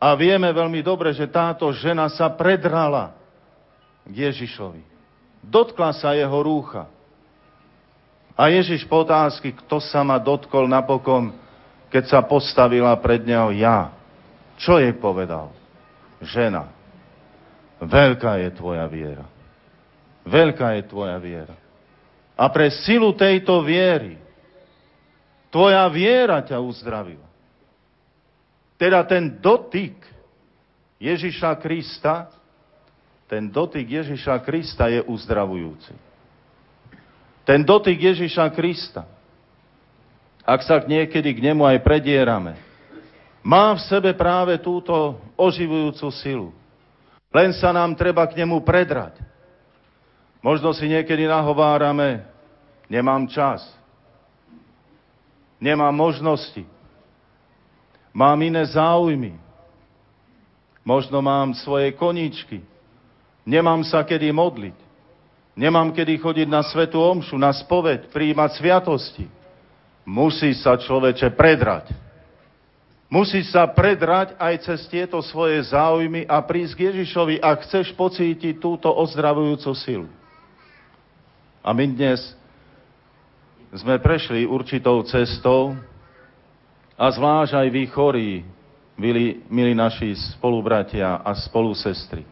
A 0.01 0.17
vieme 0.17 0.49
veľmi 0.49 0.81
dobre, 0.81 1.13
že 1.13 1.29
táto 1.29 1.69
žena 1.77 2.09
sa 2.09 2.33
predrala 2.33 3.13
k 4.09 4.25
Ježišovi. 4.25 4.81
Dotkla 5.45 5.93
sa 5.93 6.17
jeho 6.17 6.41
rúcha. 6.41 6.89
A 8.37 8.49
Ježiš 8.49 8.89
po 8.89 9.05
otázky, 9.05 9.53
kto 9.53 9.81
sa 9.81 10.01
ma 10.05 10.17
dotkol 10.17 10.69
napokon, 10.69 11.33
keď 11.89 12.05
sa 12.09 12.21
postavila 12.25 12.93
pred 13.01 13.25
neho 13.25 13.53
ja. 13.53 13.93
Čo 14.61 14.81
jej 14.81 14.93
povedal? 14.97 15.53
Žena, 16.21 16.76
Veľká 17.81 18.41
je 18.41 18.51
tvoja 18.57 18.87
viera. 18.89 19.27
Veľká 20.25 20.81
je 20.81 20.83
tvoja 20.89 21.17
viera. 21.21 21.57
A 22.37 22.49
pre 22.53 22.69
silu 22.85 23.13
tejto 23.17 23.65
viery, 23.65 24.21
tvoja 25.49 25.85
viera 25.89 26.41
ťa 26.45 26.61
uzdravila. 26.61 27.25
Teda 28.77 29.01
ten 29.09 29.41
dotyk 29.41 29.97
Ježiša 31.01 31.57
Krista, 31.61 32.29
ten 33.25 33.49
dotyk 33.49 33.89
Ježiša 33.89 34.45
Krista 34.45 34.89
je 34.93 35.01
uzdravujúci. 35.01 35.97
Ten 37.47 37.65
dotyk 37.65 37.97
Ježiša 37.97 38.53
Krista, 38.53 39.07
ak 40.45 40.61
sa 40.67 40.83
niekedy 40.83 41.33
k 41.33 41.41
nemu 41.41 41.63
aj 41.65 41.79
predierame, 41.81 42.59
má 43.47 43.73
v 43.79 43.81
sebe 43.87 44.11
práve 44.13 44.59
túto 44.59 45.17
oživujúcu 45.39 46.07
silu. 46.19 46.51
Len 47.37 47.53
sa 47.53 47.69
nám 47.69 47.93
treba 47.93 48.25
k 48.25 48.33
nemu 48.41 48.65
predrať. 48.65 49.21
Možno 50.41 50.73
si 50.73 50.89
niekedy 50.89 51.29
nahovárame, 51.29 52.25
nemám 52.89 53.29
čas, 53.29 53.61
nemám 55.61 55.93
možnosti, 55.93 56.65
mám 58.17 58.41
iné 58.41 58.65
záujmy, 58.65 59.37
možno 60.81 61.21
mám 61.21 61.53
svoje 61.61 61.93
koničky, 61.93 62.65
nemám 63.45 63.85
sa 63.85 64.01
kedy 64.01 64.33
modliť, 64.33 64.79
nemám 65.61 65.93
kedy 65.93 66.17
chodiť 66.17 66.49
na 66.49 66.65
svetu 66.65 66.97
omšu, 66.97 67.37
na 67.37 67.53
spoveď, 67.53 68.09
príjmať 68.17 68.51
sviatosti. 68.57 69.29
Musí 70.09 70.57
sa 70.57 70.79
človeče 70.79 71.37
predrať 71.37 72.06
Musíš 73.07 73.55
sa 73.55 73.63
predrať 73.71 74.35
aj 74.35 74.55
cez 74.67 74.81
tieto 74.91 75.23
svoje 75.23 75.63
záujmy 75.71 76.27
a 76.27 76.43
prísť 76.43 76.75
k 76.75 76.85
Ježišovi, 76.91 77.39
ak 77.39 77.63
chceš 77.63 77.95
pocítiť 77.95 78.59
túto 78.59 78.91
ozdravujúcu 78.91 79.71
silu. 79.79 80.11
A 81.63 81.71
my 81.71 81.87
dnes 81.87 82.19
sme 83.71 84.03
prešli 84.03 84.43
určitou 84.43 84.99
cestou 85.07 85.79
a 86.99 87.07
zvlášť 87.07 87.53
aj 87.55 87.69
vy 87.71 87.83
chorí, 87.95 88.31
milí, 88.99 89.43
milí 89.51 89.71
naši 89.75 90.15
spolubratia 90.35 91.23
a 91.23 91.31
spolusestry, 91.39 92.27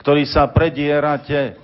ktorí 0.00 0.24
sa 0.24 0.48
predierate 0.48 1.60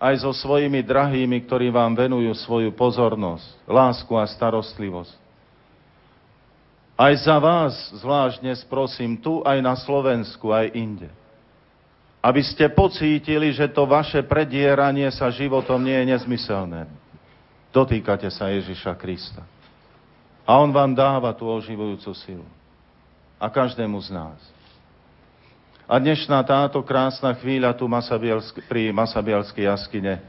aj 0.00 0.24
so 0.24 0.32
svojimi 0.32 0.80
drahými, 0.80 1.44
ktorí 1.44 1.68
vám 1.68 1.92
venujú 1.92 2.32
svoju 2.44 2.72
pozornosť, 2.72 3.64
lásku 3.68 4.12
a 4.16 4.24
starostlivosť. 4.24 5.23
Aj 6.94 7.10
za 7.18 7.42
vás 7.42 7.74
zvlášť 7.90 8.38
dnes 8.38 8.62
prosím, 8.70 9.18
tu 9.18 9.42
aj 9.42 9.58
na 9.58 9.74
Slovensku, 9.74 10.54
aj 10.54 10.70
inde. 10.78 11.10
Aby 12.22 12.46
ste 12.46 12.70
pocítili, 12.70 13.50
že 13.50 13.66
to 13.66 13.82
vaše 13.82 14.22
predieranie 14.22 15.10
sa 15.10 15.26
životom 15.26 15.82
nie 15.82 15.98
je 15.98 16.14
nezmyselné. 16.14 16.86
Dotýkate 17.74 18.30
sa 18.30 18.46
Ježiša 18.46 18.94
Krista. 18.94 19.42
A 20.46 20.62
On 20.62 20.70
vám 20.70 20.94
dáva 20.94 21.34
tú 21.34 21.50
oživujúcu 21.50 22.14
silu. 22.14 22.46
A 23.42 23.50
každému 23.50 23.98
z 23.98 24.14
nás. 24.14 24.38
A 25.90 25.98
dnešná 25.98 26.46
táto 26.46 26.78
krásna 26.86 27.34
chvíľa 27.34 27.74
tu 27.74 27.90
pri 28.70 28.94
Masabielskej 28.94 29.66
jaskyne, 29.66 30.22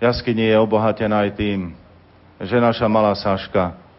jaskyni 0.00 0.48
je 0.48 0.56
obohatená 0.56 1.28
aj 1.28 1.36
tým, 1.36 1.76
že 2.40 2.56
naša 2.56 2.88
malá 2.88 3.12
Saška 3.12 3.89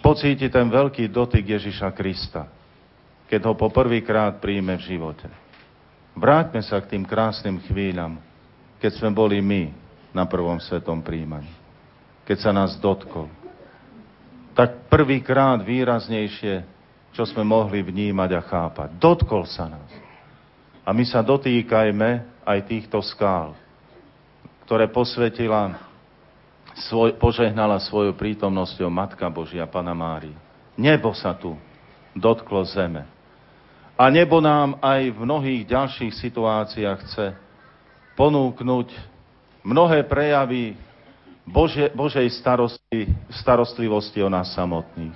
pocíti 0.00 0.46
ten 0.48 0.66
veľký 0.68 1.10
dotyk 1.10 1.44
Ježiša 1.58 1.92
Krista, 1.94 2.48
keď 3.28 3.40
ho 3.50 3.54
poprvýkrát 3.54 4.40
príjme 4.40 4.78
v 4.78 4.86
živote. 4.94 5.28
Vráťme 6.18 6.60
sa 6.64 6.82
k 6.82 6.96
tým 6.96 7.04
krásnym 7.06 7.62
chvíľam, 7.68 8.18
keď 8.82 8.98
sme 8.98 9.10
boli 9.14 9.38
my 9.38 9.70
na 10.10 10.26
prvom 10.26 10.58
svetom 10.58 10.98
príjmaní. 10.98 11.50
Keď 12.26 12.38
sa 12.42 12.50
nás 12.50 12.74
dotkol. 12.82 13.30
Tak 14.52 14.90
prvýkrát 14.90 15.62
výraznejšie, 15.62 16.66
čo 17.14 17.22
sme 17.22 17.46
mohli 17.46 17.80
vnímať 17.80 18.30
a 18.34 18.42
chápať. 18.42 18.88
Dotkol 18.98 19.46
sa 19.46 19.70
nás. 19.70 19.90
A 20.82 20.90
my 20.90 21.04
sa 21.06 21.22
dotýkajme 21.22 22.42
aj 22.42 22.58
týchto 22.66 22.98
skál, 23.04 23.54
ktoré 24.66 24.88
posvetila 24.88 25.87
svoj, 26.86 27.18
požehnala 27.18 27.82
svojou 27.82 28.14
prítomnosťou 28.14 28.86
Matka 28.86 29.26
Božia, 29.26 29.66
Pana 29.66 29.96
Mári. 29.96 30.30
Nebo 30.78 31.10
sa 31.16 31.34
tu 31.34 31.58
dotklo 32.14 32.62
zeme. 32.68 33.02
A 33.98 34.06
nebo 34.14 34.38
nám 34.38 34.78
aj 34.78 35.10
v 35.10 35.18
mnohých 35.26 35.62
ďalších 35.66 36.14
situáciách 36.14 36.98
chce 37.02 37.26
ponúknuť 38.14 38.94
mnohé 39.66 40.06
prejavy 40.06 40.78
Bože, 41.42 41.90
Božej 41.94 42.30
starosti, 42.38 43.10
starostlivosti 43.42 44.22
o 44.22 44.30
nás 44.30 44.54
samotných. 44.54 45.14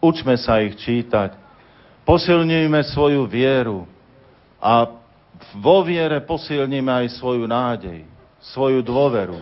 Učme 0.00 0.34
sa 0.40 0.64
ich 0.64 0.80
čítať, 0.80 1.42
Posilňujme 2.02 2.82
svoju 2.90 3.30
vieru 3.30 3.86
a 4.58 4.90
vo 5.54 5.86
viere 5.86 6.18
posilníme 6.18 6.90
aj 6.90 7.18
svoju 7.18 7.46
nádej, 7.46 8.02
svoju 8.42 8.82
dôveru, 8.82 9.38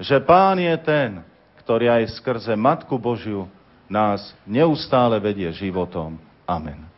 že 0.00 0.20
Pán 0.22 0.60
je 0.60 0.76
ten, 0.80 1.24
ktorý 1.64 1.88
aj 1.88 2.20
skrze 2.20 2.52
Matku 2.54 3.00
Božiu 3.00 3.48
nás 3.88 4.32
neustále 4.44 5.16
vedie 5.20 5.48
životom. 5.52 6.16
Amen. 6.44 6.91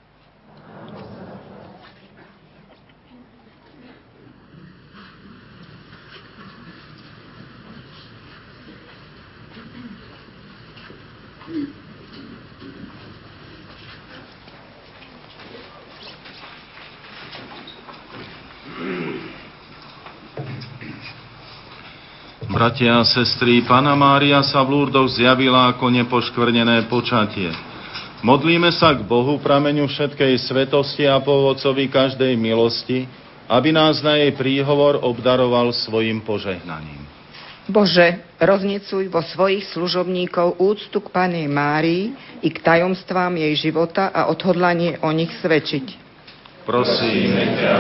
Bratia 22.65 22.97
a 22.97 23.05
sestry, 23.05 23.61
Pana 23.61 23.93
Mária 23.93 24.41
sa 24.41 24.65
v 24.65 24.73
Lurdoch 24.73 25.13
zjavila 25.13 25.69
ako 25.69 25.85
nepoškvrnené 26.01 26.89
počatie. 26.89 27.53
Modlíme 28.25 28.73
sa 28.73 28.97
k 28.97 29.05
Bohu, 29.05 29.37
prameňu 29.37 29.85
všetkej 29.85 30.33
svetosti 30.49 31.05
a 31.05 31.21
povodcovi 31.21 31.93
každej 31.93 32.33
milosti, 32.41 33.05
aby 33.53 33.69
nás 33.69 34.01
na 34.01 34.17
jej 34.17 34.33
príhovor 34.33 34.97
obdaroval 34.97 35.77
svojim 35.77 36.25
požehnaním. 36.25 37.05
Bože, 37.69 38.25
roznecuj 38.41 39.13
vo 39.13 39.21
svojich 39.21 39.69
služobníkov 39.69 40.57
úctu 40.57 41.05
k 41.05 41.13
Pane 41.13 41.45
Márii 41.45 42.17
i 42.41 42.49
k 42.49 42.65
tajomstvám 42.65 43.45
jej 43.45 43.61
života 43.61 44.09
a 44.09 44.33
odhodlanie 44.33 45.05
o 45.05 45.13
nich 45.13 45.37
svedčiť. 45.37 45.87
Prosíme 46.65 47.45
ťa, 47.61 47.73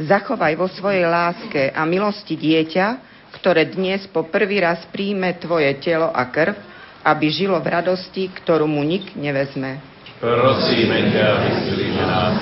Zachovaj 0.08 0.56
vo 0.56 0.72
svojej 0.72 1.04
láske 1.04 1.68
a 1.68 1.84
milosti 1.84 2.32
dieťa, 2.32 3.09
ktoré 3.40 3.72
dnes 3.72 4.04
po 4.12 4.28
prvý 4.28 4.60
raz 4.60 4.84
príjme 4.92 5.32
Tvoje 5.40 5.72
telo 5.80 6.12
a 6.12 6.28
krv, 6.28 6.60
aby 7.00 7.26
žilo 7.32 7.56
v 7.56 7.72
radosti, 7.72 8.28
ktorú 8.28 8.68
mu 8.68 8.84
nik 8.84 9.16
nevezme. 9.16 9.80
Prosíme 10.20 11.08
ťa, 11.08 11.28
vyslíme 11.48 12.04
nás. 12.04 12.36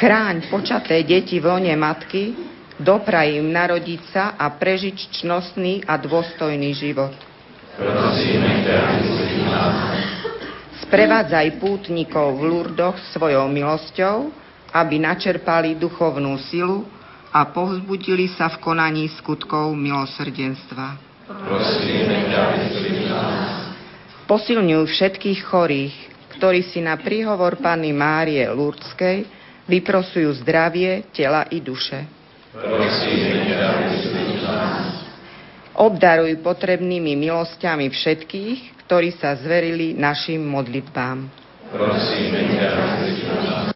Chráň 0.00 0.48
počaté 0.48 1.04
deti 1.04 1.36
v 1.36 1.52
lone 1.52 1.76
matky, 1.76 2.32
dopraj 2.80 3.36
im 3.36 3.52
narodiť 3.52 4.00
sa 4.08 4.24
a 4.40 4.48
prežiť 4.48 5.20
čnostný 5.20 5.84
a 5.84 6.00
dôstojný 6.00 6.72
život. 6.72 7.12
Prosíme 7.76 8.64
ťa, 8.64 8.78
vyslíme 9.04 9.44
nás. 9.52 9.76
Sprevádzaj 10.88 11.60
pútnikov 11.60 12.40
v 12.40 12.48
Lurdoch 12.48 12.96
svojou 13.12 13.44
milosťou, 13.52 14.32
aby 14.72 14.96
načerpali 14.96 15.76
duchovnú 15.76 16.40
silu 16.48 16.88
a 17.34 17.50
povzbudili 17.50 18.30
sa 18.30 18.46
v 18.46 18.62
konaní 18.62 19.10
skutkov 19.10 19.74
milosrdenstva. 19.74 21.02
Prosíme 21.26 22.30
ťa, 22.30 22.42
Posilňuj 24.24 24.86
všetkých 24.88 25.40
chorých, 25.44 25.94
ktorí 26.38 26.62
si 26.64 26.78
na 26.80 26.94
príhovor 26.96 27.58
Panny 27.58 27.90
Márie 27.90 28.46
Lurdskej 28.48 29.26
vyprosujú 29.66 30.30
zdravie 30.46 31.10
tela 31.10 31.44
i 31.50 31.58
duše. 31.58 32.06
Prosíme 32.54 33.50
ťa, 33.50 33.62
Obdaruj 35.74 36.38
potrebnými 36.38 37.18
milosťami 37.18 37.90
všetkých, 37.90 38.86
ktorí 38.86 39.10
sa 39.18 39.34
zverili 39.34 39.90
našim 39.98 40.38
modlitbám. 40.46 41.26
Prosíme 41.74 42.40
ťa, 42.54 43.73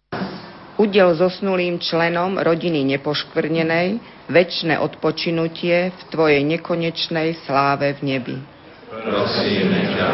Udel 0.79 1.11
zosnulým 1.19 1.83
členom 1.83 2.39
rodiny 2.39 2.87
nepoškvrnenej 2.95 3.99
väčšie 4.31 4.79
odpočinutie 4.79 5.91
v 5.91 6.01
Tvojej 6.07 6.41
nekonečnej 6.47 7.35
sláve 7.43 7.99
v 7.99 8.15
nebi. 8.15 8.37
Prosíme 8.87 9.79
ťa, 9.93 10.09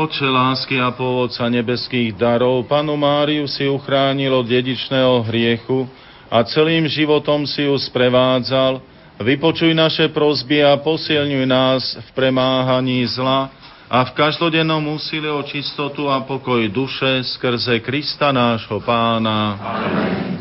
Oče 0.00 0.24
lásky 0.24 0.80
a 0.80 0.94
pôvodca 0.94 1.44
nebeských 1.50 2.16
darov, 2.16 2.64
Panu 2.64 2.96
Máriu 2.96 3.44
si 3.44 3.68
uchránil 3.68 4.32
od 4.32 4.48
dedičného 4.48 5.26
hriechu 5.28 5.84
a 6.30 6.40
celým 6.46 6.88
životom 6.88 7.44
si 7.44 7.68
ju 7.68 7.76
sprevádzal. 7.76 8.80
Vypočuj 9.20 9.76
naše 9.76 10.08
prozby 10.08 10.64
a 10.64 10.80
posilňuj 10.80 11.44
nás 11.44 12.00
v 12.00 12.08
premáhaní 12.16 13.04
zla, 13.12 13.52
a 13.90 14.06
v 14.06 14.10
každodennom 14.14 14.94
úsilí 14.94 15.26
o 15.26 15.42
čistotu 15.42 16.06
a 16.06 16.22
pokoj 16.22 16.62
duše 16.70 17.26
skrze 17.26 17.82
Krista 17.82 18.30
nášho 18.30 18.78
pána. 18.78 19.58
Amen. 19.58 20.39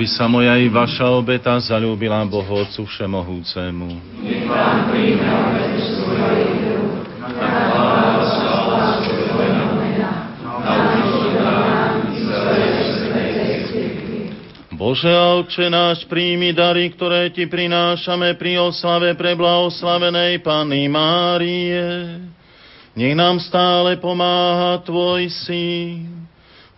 Aby 0.00 0.08
sa 0.08 0.24
moja 0.24 0.56
i 0.56 0.64
vaša 0.72 1.12
obeta 1.12 1.60
zalúbila 1.60 2.24
Bohu 2.24 2.64
Otcu 2.64 2.88
Všemohúcemu. 2.88 4.00
Bože 14.72 15.12
a 15.12 15.36
Otče 15.36 15.68
náš, 15.68 16.08
príjmi 16.08 16.56
dary, 16.56 16.88
ktoré 16.96 17.28
Ti 17.36 17.44
prinášame 17.44 18.40
pri 18.40 18.56
oslave 18.56 19.12
pre 19.20 19.36
blahoslavenej 19.36 20.40
Panny 20.40 20.88
Márie. 20.88 21.84
Nech 22.96 23.12
nám 23.12 23.36
stále 23.36 24.00
pomáha 24.00 24.80
Tvoj 24.80 25.28
Syn, 25.44 26.09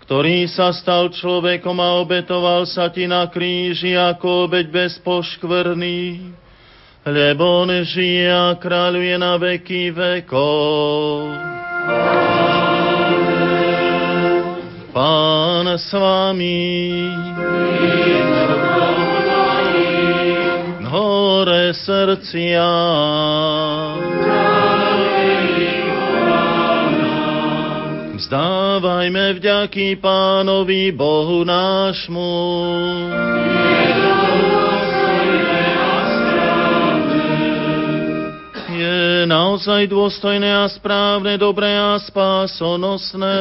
ktorý 0.02 0.50
sa 0.50 0.74
stal 0.74 1.14
človekom 1.14 1.78
a 1.78 2.02
obetoval 2.02 2.66
sa 2.66 2.90
ti 2.90 3.06
na 3.06 3.30
kríži 3.30 3.94
ako 3.94 4.50
obeď 4.50 4.66
bez 4.68 4.98
poškvrný, 5.00 6.34
lebo 7.06 7.62
on 7.62 7.70
žije 7.86 8.26
a 8.26 8.58
kráľuje 8.58 9.14
na 9.14 9.38
veky 9.38 9.94
vekov. 9.94 11.30
Pán 14.92 15.66
s 15.72 15.88
vami. 15.94 16.68
Hore 20.84 21.72
srdcia. 21.72 22.68
Vzdávajme 28.72 29.36
vďaky 29.36 30.00
Pánovi 30.00 30.96
Bohu 30.96 31.44
nášmu. 31.44 32.32
Je 38.72 39.28
naozaj 39.28 39.92
dôstojné 39.92 40.48
a 40.48 40.64
správne, 40.72 41.36
dobré 41.36 41.76
a 41.76 42.00
spásonosné 42.00 43.36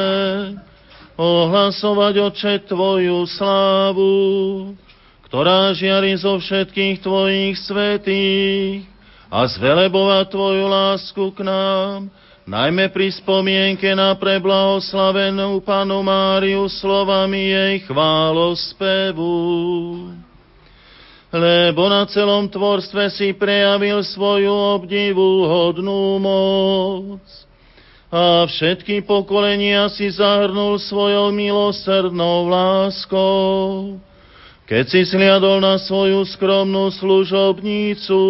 ohlasovať 1.16 2.14
oče 2.28 2.68
Tvoju 2.68 3.24
slávu, 3.24 4.12
ktorá 5.32 5.72
žiari 5.72 6.12
zo 6.12 6.36
všetkých 6.36 7.00
Tvojich 7.00 7.56
svetých 7.56 8.84
a 9.32 9.48
zvelebovať 9.48 10.28
Tvoju 10.28 10.66
lásku 10.68 11.24
k 11.32 11.40
nám, 11.40 12.12
najmä 12.46 12.90
pri 12.90 13.14
spomienke 13.14 13.94
na 13.94 14.14
preblahoslavenú 14.18 15.62
Panu 15.62 16.02
Máriu 16.02 16.66
slovami 16.66 17.54
jej 17.54 17.74
chválospevu. 17.86 19.34
Lebo 21.32 21.82
na 21.88 22.04
celom 22.12 22.52
tvorstve 22.52 23.08
si 23.08 23.32
prejavil 23.32 24.04
svoju 24.04 24.52
obdivu 24.52 25.48
hodnú 25.48 26.20
moc 26.20 27.24
a 28.12 28.44
všetky 28.44 29.08
pokolenia 29.08 29.88
si 29.88 30.12
zahrnul 30.12 30.76
svojou 30.76 31.32
milosrdnou 31.32 32.52
láskou. 32.52 33.96
Keď 34.68 34.84
si 34.84 35.08
sliadol 35.08 35.64
na 35.64 35.80
svoju 35.80 36.20
skromnú 36.36 36.92
služobnícu 36.92 38.20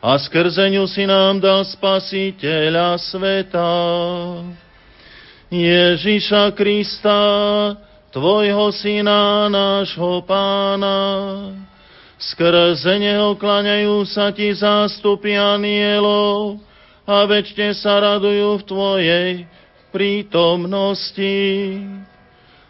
a 0.00 0.16
skrze 0.16 0.72
ňu 0.72 0.88
si 0.88 1.04
nám 1.04 1.44
dal 1.44 1.60
spasiteľa 1.64 2.96
sveta. 2.96 3.72
Ježiša 5.52 6.56
Krista, 6.56 7.20
Tvojho 8.10 8.74
syna, 8.74 9.46
nášho 9.52 10.24
pána, 10.26 10.98
skrze 12.16 12.98
neho 12.98 13.36
klaňajú 13.36 14.02
sa 14.08 14.34
ti 14.34 14.50
zástupy 14.50 15.36
anielov, 15.36 16.58
a 17.10 17.26
väčšine 17.26 17.74
sa 17.74 17.98
radujú 17.98 18.62
v 18.62 18.66
Tvojej 18.66 19.30
prítomnosti. 19.90 21.38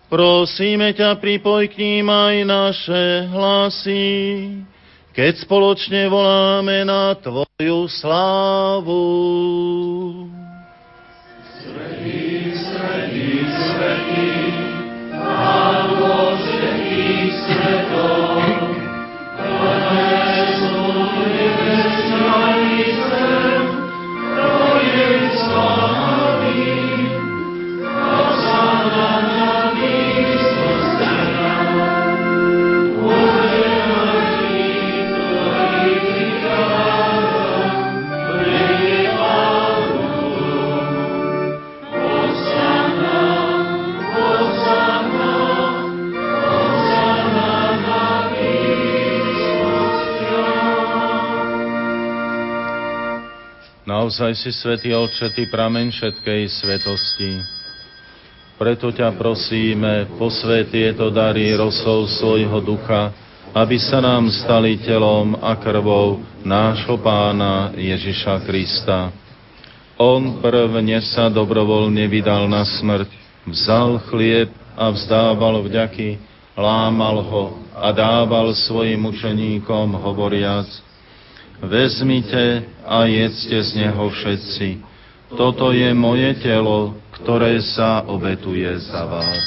Prosíme 0.09 0.97
ťa, 0.97 1.21
pripoj 1.21 1.69
k 1.69 1.77
ním 1.79 2.09
aj 2.09 2.37
naše 2.49 3.05
hlasy, 3.29 4.09
keď 5.11 5.43
spoločne 5.43 6.07
voláme 6.07 6.87
na 6.87 7.19
Tvoju 7.19 7.91
slávu. 7.91 9.05
Svetý, 11.61 12.55
svetý, 12.55 13.31
svetý, 13.45 14.31
Pán 15.11 15.90
Naozaj 53.91 54.39
si, 54.39 54.55
Svetý 54.55 54.95
Oče, 54.95 55.35
Ty 55.35 55.51
prameň 55.51 55.91
všetkej 55.91 56.47
svetosti. 56.63 57.43
Preto 58.55 58.95
ťa 58.95 59.19
prosíme, 59.19 60.07
posvet 60.15 60.71
tieto 60.71 61.11
dary 61.11 61.51
rosou 61.59 62.07
svojho 62.07 62.63
ducha, 62.63 63.11
aby 63.51 63.83
sa 63.83 63.99
nám 63.99 64.31
stali 64.31 64.79
telom 64.79 65.35
a 65.43 65.59
krvou 65.59 66.23
nášho 66.47 67.03
pána 67.03 67.75
Ježiša 67.75 68.47
Krista. 68.47 69.11
On 69.99 70.39
prvne 70.39 71.03
sa 71.11 71.27
dobrovoľne 71.27 72.07
vydal 72.07 72.47
na 72.47 72.63
smrť, 72.63 73.11
vzal 73.51 74.07
chlieb 74.07 74.55
a 74.79 74.87
vzdával 74.95 75.67
vďaky, 75.67 76.15
lámal 76.55 77.27
ho 77.27 77.45
a 77.75 77.91
dával 77.91 78.55
svojim 78.55 79.03
učeníkom, 79.03 79.99
hovoriac– 79.99 80.71
Vezmite 81.61 82.65
a 82.89 83.05
jedzte 83.05 83.61
z 83.61 83.85
neho 83.85 84.09
všetci. 84.09 84.81
Toto 85.37 85.77
je 85.77 85.93
moje 85.93 86.33
telo, 86.41 86.97
ktoré 87.21 87.61
sa 87.61 88.01
obetuje 88.09 88.65
za 88.81 89.05
vás. 89.05 89.45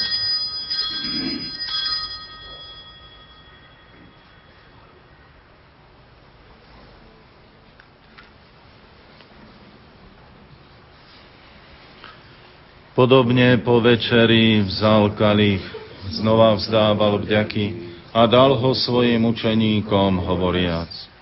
Podobne 12.94 13.58
po 13.58 13.82
večeri 13.82 14.62
vzal 14.62 15.18
kalich, 15.18 15.66
znova 16.14 16.54
vzdával 16.54 17.18
vďaky 17.26 17.66
a 18.14 18.22
dal 18.30 18.54
ho 18.54 18.70
svojim 18.70 19.18
učeníkom, 19.26 20.22
hovoriac– 20.22 20.94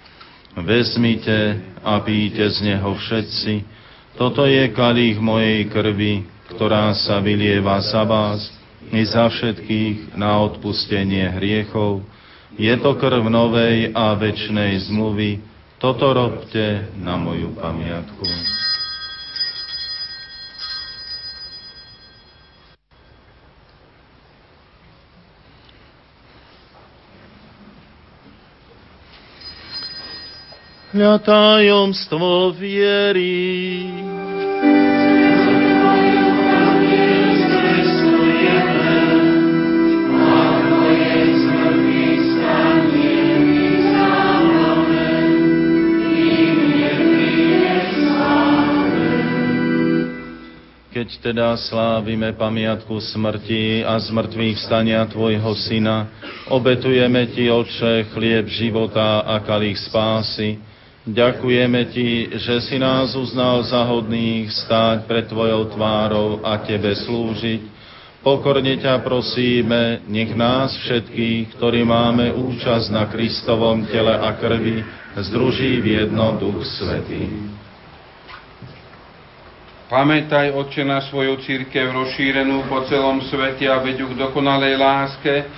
Vezmite 0.52 1.64
a 1.80 1.96
píte 2.04 2.44
z 2.44 2.60
neho 2.68 2.92
všetci. 2.92 3.64
Toto 4.20 4.44
je 4.44 4.68
kalich 4.76 5.16
mojej 5.16 5.64
krvi, 5.72 6.28
ktorá 6.52 6.92
sa 6.92 7.24
vylieva 7.24 7.80
za 7.80 8.04
vás 8.04 8.52
i 8.92 9.00
za 9.08 9.32
všetkých 9.32 10.12
na 10.12 10.36
odpustenie 10.44 11.24
hriechov. 11.40 12.04
Je 12.60 12.74
to 12.76 12.92
krv 13.00 13.24
novej 13.32 13.96
a 13.96 14.12
večnej 14.12 14.76
zmluvy. 14.92 15.40
Toto 15.80 16.12
robte 16.12 16.92
na 17.00 17.16
moju 17.16 17.56
pamiatku. 17.56 18.28
Na 30.92 31.16
tajomstvo 31.16 32.52
viery. 32.52 33.88
keď 50.92 51.18
teda 51.18 51.58
slávime 51.58 52.30
pamiatku 52.30 52.94
smrti 52.94 53.82
a 53.82 53.98
zmrtvých 53.98 54.54
vstania 54.54 55.02
Tvojho 55.10 55.50
Syna, 55.58 56.06
obetujeme 56.46 57.26
Ti, 57.26 57.50
Oče, 57.50 58.06
chlieb 58.14 58.46
života 58.46 59.26
a 59.26 59.42
kalich 59.42 59.82
spásy, 59.82 60.62
Ďakujeme 61.02 61.90
Ti, 61.90 62.38
že 62.38 62.62
si 62.62 62.78
nás 62.78 63.18
uznal 63.18 63.66
za 63.66 63.82
hodných 63.82 64.46
stáť 64.54 65.02
pred 65.10 65.26
Tvojou 65.26 65.74
tvárou 65.74 66.38
a 66.46 66.62
Tebe 66.62 66.94
slúžiť. 66.94 67.74
Pokorne 68.22 68.78
ťa 68.78 69.02
prosíme, 69.02 70.06
nech 70.06 70.30
nás 70.38 70.70
všetkých, 70.78 71.58
ktorí 71.58 71.82
máme 71.82 72.30
účasť 72.30 72.86
na 72.94 73.10
Kristovom 73.10 73.82
tele 73.90 74.14
a 74.14 74.30
krvi, 74.38 74.78
združí 75.26 75.82
v 75.82 76.06
jedno 76.06 76.38
Duch 76.38 76.62
Svetý. 76.62 77.50
Pamätaj, 79.90 80.54
Otče, 80.54 80.86
na 80.86 81.02
svoju 81.02 81.42
církev 81.42 81.90
rozšírenú 81.90 82.70
po 82.70 82.86
celom 82.86 83.26
svete 83.26 83.66
a 83.66 83.82
veď 83.82 84.06
k 84.06 84.22
dokonalej 84.22 84.78
láske 84.78 85.50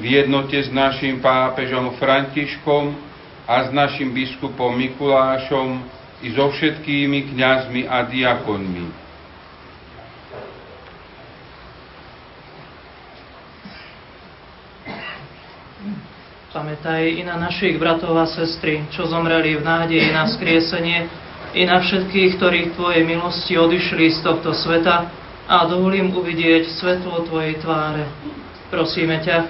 v 0.00 0.24
jednote 0.24 0.56
s 0.56 0.72
našim 0.72 1.20
pápežom 1.20 2.00
Františkom, 2.00 2.96
a 3.46 3.62
s 3.66 3.68
našim 3.70 4.10
biskupom 4.10 4.74
Mikulášom 4.74 5.78
i 6.26 6.34
so 6.34 6.50
všetkými 6.50 7.30
kňazmi 7.30 7.86
a 7.86 8.02
diakonmi. 8.10 9.06
Pamätaj 16.56 17.20
i 17.20 17.22
na 17.22 17.36
našich 17.36 17.76
bratov 17.76 18.16
a 18.16 18.24
sestry, 18.24 18.80
čo 18.88 19.04
zomreli 19.04 19.60
v 19.60 19.62
nádeji 19.62 20.08
na 20.08 20.24
skriesenie, 20.24 21.04
i 21.52 21.68
na 21.68 21.84
všetkých, 21.84 22.40
ktorých 22.40 22.68
Tvojej 22.74 23.04
milosti 23.04 23.60
odišli 23.60 24.08
z 24.16 24.18
tohto 24.24 24.56
sveta 24.56 25.08
a 25.46 25.68
dovolím 25.68 26.16
uvidieť 26.16 26.72
svetlo 26.80 27.28
Tvojej 27.28 27.60
tváre. 27.60 28.08
Prosíme 28.72 29.20
ťa, 29.20 29.46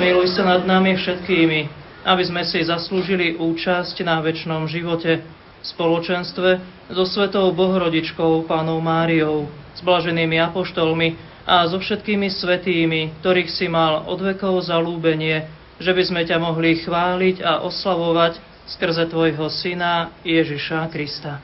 zmiluj 0.00 0.32
sa 0.32 0.48
nad 0.48 0.64
nami 0.64 0.96
všetkými, 0.96 1.85
aby 2.06 2.22
sme 2.22 2.46
si 2.46 2.62
zaslúžili 2.62 3.34
účasť 3.34 3.98
na 4.06 4.22
väčšnom 4.22 4.70
živote, 4.70 5.26
spoločenstve 5.66 6.62
so 6.94 7.02
Svetou 7.02 7.50
Bohorodičkou, 7.50 8.46
Pánou 8.46 8.78
Máriou, 8.78 9.50
s 9.74 9.82
blaženými 9.82 10.38
apoštolmi 10.38 11.18
a 11.42 11.66
so 11.66 11.82
všetkými 11.82 12.30
svetými, 12.30 13.18
ktorých 13.18 13.50
si 13.50 13.66
mal 13.66 14.06
od 14.06 14.22
vekov 14.22 14.62
zalúbenie, 14.70 15.50
že 15.82 15.90
by 15.90 16.02
sme 16.06 16.22
ťa 16.22 16.38
mohli 16.38 16.78
chváliť 16.86 17.42
a 17.42 17.66
oslavovať 17.66 18.38
skrze 18.70 19.10
Tvojho 19.10 19.50
Syna 19.50 20.14
Ježiša 20.22 20.86
Krista. 20.94 21.42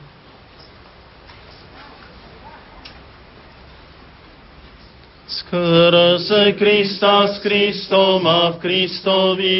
Skrze 5.27 6.55
Krista 6.55 7.27
s 7.27 7.43
Kristom 7.43 8.23
a 8.23 8.55
v 8.55 8.57
Kristovi 8.63 9.59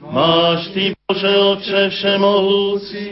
máš 0.00 0.68
Ty, 0.72 0.92
Bože 1.08 1.32
Otče 1.36 1.82
Všemohúci, 1.90 3.06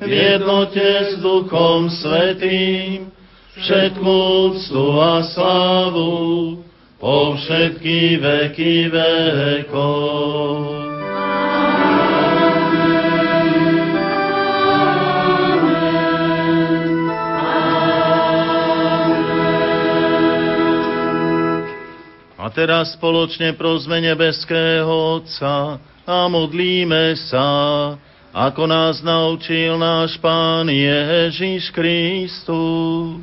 v 0.00 0.08
jednote 0.08 1.12
s 1.12 1.20
Duchom 1.20 1.92
Svetým, 1.92 3.12
všetkú 3.56 4.16
úctu 4.52 4.84
a 4.96 5.20
slávu 5.24 6.60
po 7.00 7.36
všetky 7.36 8.16
veky 8.20 8.88
vekov. 8.92 10.80
A 22.40 22.48
teraz 22.48 22.96
spoločne 22.96 23.52
prosme 23.52 24.00
nebeského 24.00 24.88
Otca 25.20 25.89
a 26.10 26.26
modlíme 26.26 27.14
sa, 27.30 27.46
ako 28.34 28.66
nás 28.66 28.98
naučil 28.98 29.78
náš 29.78 30.18
Pán 30.18 30.66
Ježiš 30.66 31.70
Kristus. 31.70 33.22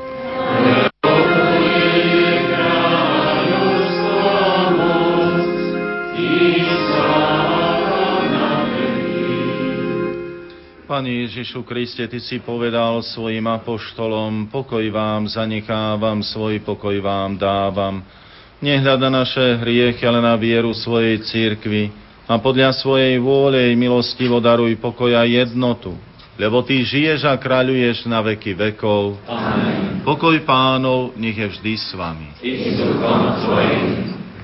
Pane 11.01 11.25
Ježišu 11.25 11.65
Kriste, 11.65 12.05
Ty 12.05 12.21
si 12.21 12.37
povedal 12.45 13.01
svojim 13.01 13.41
apoštolom, 13.49 14.53
pokoj 14.53 14.85
vám 14.93 15.25
zanechávam, 15.25 16.21
svoj 16.21 16.61
pokoj 16.61 16.93
vám 17.01 17.41
dávam. 17.41 18.05
Nehľada 18.61 19.09
naše 19.09 19.65
hriechy, 19.65 20.05
ale 20.05 20.21
na 20.21 20.37
vieru 20.37 20.69
svojej 20.77 21.17
církvy 21.25 21.89
a 22.29 22.37
podľa 22.37 22.77
svojej 22.77 23.17
vôle 23.17 23.73
milostivo 23.73 24.37
daruj 24.37 24.77
pokoj 24.77 25.17
a 25.17 25.25
jednotu, 25.25 25.97
lebo 26.37 26.61
Ty 26.61 26.85
žiješ 26.85 27.25
a 27.25 27.33
kráľuješ 27.33 28.05
na 28.05 28.21
veky 28.21 28.53
vekov. 28.53 29.17
Amen. 29.25 30.05
Pokoj 30.05 30.37
pánov 30.45 31.17
nech 31.17 31.33
je 31.33 31.49
vždy 31.49 31.73
s 31.81 31.97
vami. 31.97 32.29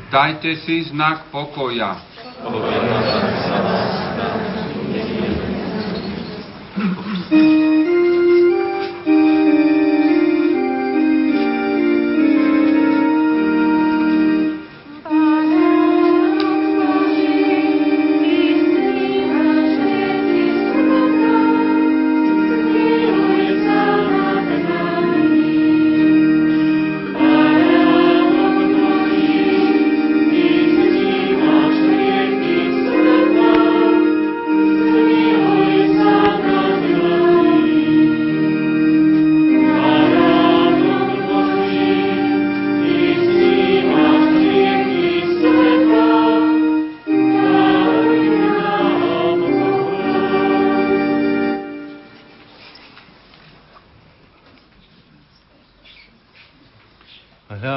Dajte 0.10 0.58
si 0.66 0.90
znak 0.90 1.30
pokoja. 1.30 2.02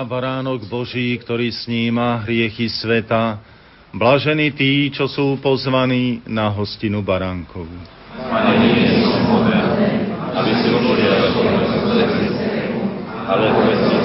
Hľa 0.01 0.09
baránok 0.09 0.64
Boží, 0.64 1.12
ktorý 1.20 1.53
sníma 1.53 2.24
hriechy 2.24 2.72
sveta, 2.72 3.36
blažení 3.92 4.48
tí, 4.48 4.88
čo 4.88 5.05
sú 5.05 5.36
pozvaní 5.44 6.24
na 6.24 6.48
hostinu 6.48 7.05
baránkov. 7.05 7.68
Pane, 8.16 8.64
nie 8.64 9.05
som 9.05 9.28
hoden, 9.28 9.61
aby 10.40 10.53
si 10.57 10.72
ale 13.28 13.46
povedz 13.53 13.99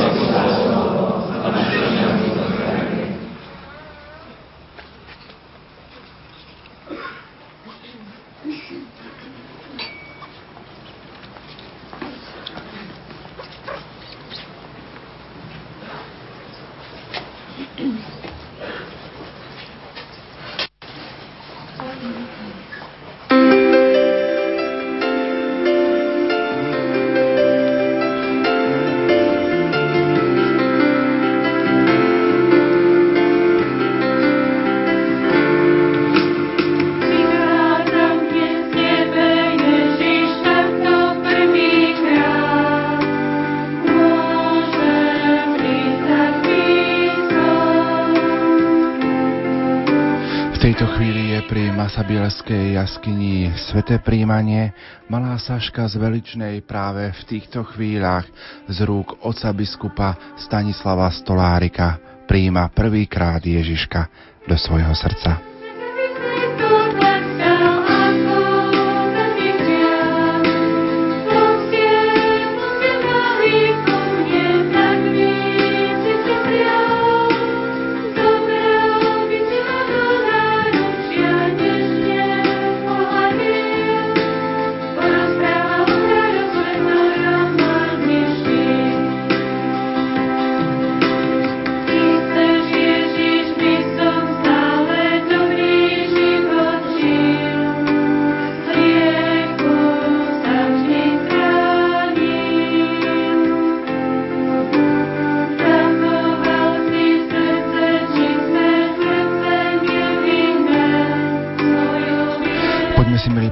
Masabielskej 52.25 52.73
jaskyni 52.73 53.53
Sveté 53.53 54.01
príjmanie. 54.01 54.73
Malá 55.13 55.37
Saška 55.37 55.85
z 55.85 56.01
Veličnej 56.01 56.65
práve 56.65 57.13
v 57.13 57.21
týchto 57.29 57.61
chvíľach 57.61 58.25
z 58.65 58.81
rúk 58.81 59.21
oca 59.21 59.53
biskupa 59.53 60.33
Stanislava 60.33 61.05
Stolárika 61.13 62.01
príjma 62.25 62.73
prvýkrát 62.73 63.45
Ježiška 63.45 64.09
do 64.41 64.57
svojho 64.57 64.97
srdca. 64.97 65.44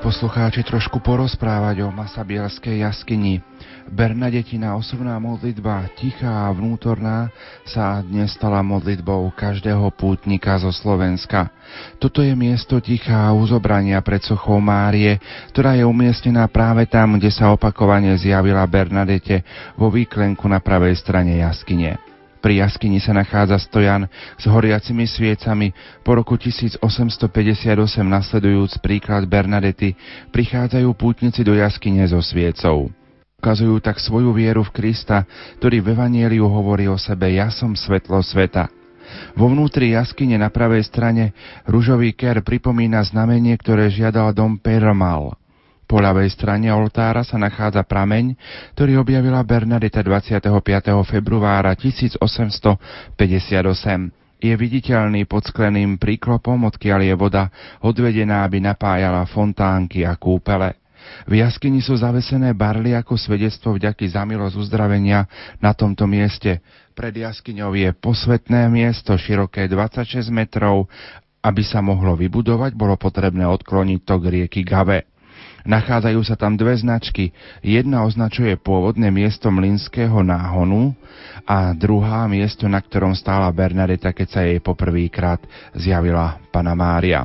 Poslucháči 0.01 0.61
trošku 0.67 0.99
porozprávať 0.99 1.87
o 1.87 1.89
Masabielskej 1.89 2.83
jaskyni. 2.83 3.39
Bernadetina 3.87 4.75
osobná 4.75 5.15
modlitba, 5.17 5.87
tichá 5.95 6.45
a 6.45 6.53
vnútorná, 6.53 7.31
sa 7.63 8.03
dnes 8.03 8.35
stala 8.35 8.59
modlitbou 8.59 9.31
každého 9.33 9.87
pútnika 9.95 10.59
zo 10.59 10.69
Slovenska. 10.69 11.47
Toto 11.95 12.19
je 12.19 12.35
miesto 12.35 12.83
tichá 12.83 13.31
uzobrania 13.31 14.03
pred 14.03 14.19
sochou 14.19 14.59
Márie, 14.59 15.15
ktorá 15.55 15.79
je 15.79 15.87
umiestnená 15.87 16.43
práve 16.51 16.83
tam, 16.91 17.15
kde 17.15 17.31
sa 17.31 17.55
opakovane 17.55 18.13
zjavila 18.19 18.67
Bernadete 18.67 19.47
vo 19.79 19.87
výklenku 19.87 20.43
na 20.43 20.59
pravej 20.59 20.99
strane 20.99 21.39
jaskyne. 21.39 22.02
Pri 22.43 22.59
jaskyni 22.59 22.99
sa 22.99 23.15
nachádza 23.15 23.55
stojan 23.55 24.03
s 24.35 24.43
horiacimi 24.51 25.07
sviecami. 25.07 25.71
Po 26.03 26.11
roku 26.11 26.35
1858 26.35 26.83
nasledujúc 28.03 28.83
príklad 28.83 29.23
Bernadety, 29.31 29.95
prichádzajú 30.35 30.91
pútnici 30.91 31.47
do 31.47 31.55
jaskyne 31.55 32.03
so 32.03 32.19
sviecou. 32.19 32.91
Ukazujú 33.39 33.79
tak 33.79 33.95
svoju 33.95 34.35
vieru 34.35 34.59
v 34.67 34.75
Krista, 34.75 35.23
ktorý 35.63 35.79
v 35.79 35.95
Evanieliu 35.95 36.43
hovorí 36.51 36.91
o 36.91 36.99
sebe 36.99 37.31
Ja 37.31 37.47
som 37.47 37.79
svetlo 37.79 38.19
sveta. 38.19 38.67
Vo 39.39 39.47
vnútri 39.47 39.95
jaskyne 39.95 40.35
na 40.35 40.51
pravej 40.51 40.83
strane 40.83 41.31
ružový 41.63 42.11
ker 42.11 42.43
pripomína 42.43 43.07
znamenie, 43.07 43.55
ktoré 43.55 43.87
žiadal 43.87 44.35
dom 44.35 44.59
Permal– 44.59 45.31
po 45.93 46.01
ľavej 46.01 46.25
strane 46.33 46.73
oltára 46.73 47.21
sa 47.21 47.37
nachádza 47.37 47.85
prameň, 47.85 48.33
ktorý 48.73 48.97
objavila 48.97 49.37
Bernadeta 49.45 50.01
25. 50.01 50.49
februára 51.05 51.77
1858 51.77 53.21
je 54.41 54.53
viditeľný 54.57 55.29
pod 55.29 55.45
skleným 55.45 56.01
príklopom, 56.01 56.65
odkiaľ 56.65 56.99
je 57.05 57.13
voda 57.13 57.53
odvedená, 57.85 58.41
aby 58.41 58.57
napájala 58.57 59.21
fontánky 59.29 60.01
a 60.01 60.17
kúpele. 60.17 60.81
V 61.29 61.37
jaskyni 61.45 61.77
sú 61.85 61.93
zavesené 61.93 62.57
barly 62.57 62.97
ako 62.97 63.13
svedectvo 63.13 63.77
vďaky 63.77 64.09
za 64.09 64.25
milosť 64.25 64.57
uzdravenia 64.57 65.29
na 65.61 65.77
tomto 65.77 66.09
mieste. 66.09 66.57
Pred 66.97 67.21
jaskyňou 67.21 67.69
je 67.77 67.93
posvetné 67.93 68.65
miesto 68.65 69.13
široké 69.13 69.69
26 69.69 70.33
metrov. 70.33 70.89
Aby 71.43 71.61
sa 71.61 71.85
mohlo 71.85 72.15
vybudovať, 72.17 72.71
bolo 72.73 72.95
potrebné 72.95 73.43
odkloniť 73.45 73.99
tok 74.07 74.31
rieky 74.31 74.63
Gave. 74.63 75.12
Nachádzajú 75.63 76.19
sa 76.27 76.35
tam 76.35 76.59
dve 76.59 76.75
značky. 76.75 77.31
Jedna 77.63 78.03
označuje 78.03 78.59
pôvodné 78.59 79.07
miesto 79.07 79.47
mlinského 79.47 80.19
náhonu 80.19 80.91
a 81.47 81.71
druhá 81.71 82.27
miesto, 82.27 82.67
na 82.67 82.83
ktorom 82.83 83.15
stála 83.15 83.47
Bernadeta, 83.55 84.11
keď 84.11 84.27
sa 84.27 84.41
jej 84.43 84.59
poprvýkrát 84.59 85.39
zjavila 85.71 86.39
Pana 86.51 86.75
Mária. 86.75 87.23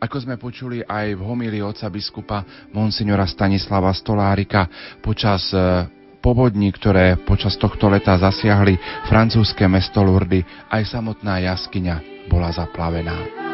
Ako 0.00 0.20
sme 0.20 0.36
počuli 0.36 0.84
aj 0.84 1.16
v 1.16 1.22
homílii 1.24 1.64
oca 1.64 1.88
biskupa 1.88 2.44
Monsignora 2.76 3.24
Stanislava 3.24 3.88
Stolárika 3.96 4.68
počas 5.00 5.48
e, 5.48 5.88
povodní, 6.20 6.68
ktoré 6.76 7.16
počas 7.24 7.56
tohto 7.56 7.88
leta 7.88 8.12
zasiahli 8.12 8.76
francúzske 9.08 9.64
mesto 9.64 10.04
Lourdes, 10.04 10.44
aj 10.68 10.92
samotná 10.92 11.40
jaskyňa 11.40 12.28
bola 12.28 12.52
zaplavená. 12.52 13.53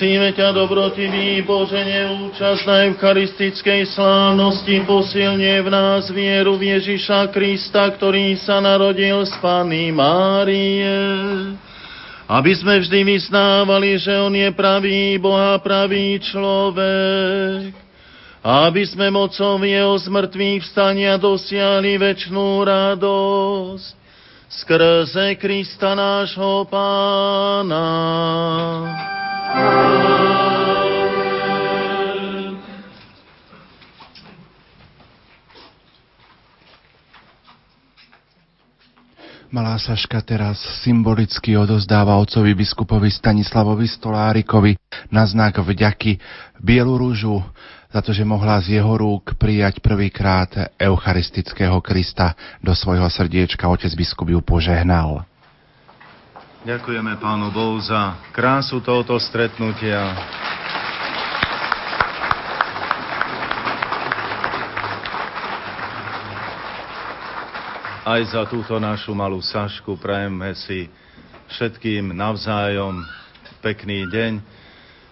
Prosíme 0.00 0.32
ťa, 0.32 0.56
dobrotivý 0.56 1.44
Bože, 1.44 1.76
neúčasť 1.76 2.64
na 2.64 2.88
eucharistickej 2.88 3.84
slávnosti, 3.92 4.80
posilne 4.88 5.60
v 5.60 5.68
nás 5.68 6.08
vieru 6.08 6.56
v 6.56 6.72
Ježiša 6.72 7.28
Krista, 7.28 7.84
ktorý 7.92 8.32
sa 8.40 8.64
narodil 8.64 9.20
z 9.28 9.36
Pany 9.44 9.92
Márie. 9.92 10.88
Aby 12.24 12.52
sme 12.56 12.80
vždy 12.80 13.12
vyznávali, 13.12 14.00
že 14.00 14.16
On 14.24 14.32
je 14.32 14.48
pravý 14.56 15.20
Boh 15.20 15.36
a 15.36 15.60
pravý 15.60 16.16
človek. 16.16 17.76
Aby 18.40 18.88
sme 18.88 19.12
mocou 19.12 19.60
Jeho 19.60 20.00
zmrtvých 20.00 20.64
vstania 20.64 21.20
dosiahli 21.20 22.00
väčšnú 22.00 22.64
radosť 22.64 23.88
skrze 24.48 25.36
Krista 25.36 25.92
nášho 25.92 26.64
Pána. 26.72 27.84
Malá 39.50 39.82
Saška 39.82 40.22
teraz 40.22 40.62
symbolicky 40.86 41.58
odozdáva 41.58 42.14
otcovi 42.22 42.54
biskupovi 42.54 43.10
Stanislavovi 43.10 43.90
Stolárikovi 43.90 44.78
na 45.10 45.26
znak 45.26 45.58
vďaky 45.58 46.22
bielu 46.62 46.94
rúžu 46.94 47.42
za 47.90 47.98
to, 47.98 48.14
že 48.14 48.22
mohla 48.22 48.62
z 48.62 48.78
jeho 48.78 48.94
rúk 48.94 49.34
prijať 49.34 49.82
prvýkrát 49.82 50.78
eucharistického 50.78 51.82
Krista 51.82 52.38
do 52.62 52.70
svojho 52.78 53.10
srdiečka. 53.10 53.66
Otec 53.66 53.90
biskup 53.98 54.30
ju 54.30 54.38
požehnal. 54.38 55.26
Ďakujeme 56.60 57.16
Pánu 57.16 57.48
Bohu 57.56 57.80
za 57.80 58.20
krásu 58.36 58.84
tohoto 58.84 59.16
stretnutia. 59.16 60.12
Aj 68.04 68.20
za 68.28 68.44
túto 68.44 68.76
našu 68.76 69.16
malú 69.16 69.40
Sašku 69.40 69.96
prajeme 69.96 70.52
si 70.52 70.92
všetkým 71.48 72.12
navzájom 72.12 73.08
pekný 73.64 74.04
deň 74.12 74.32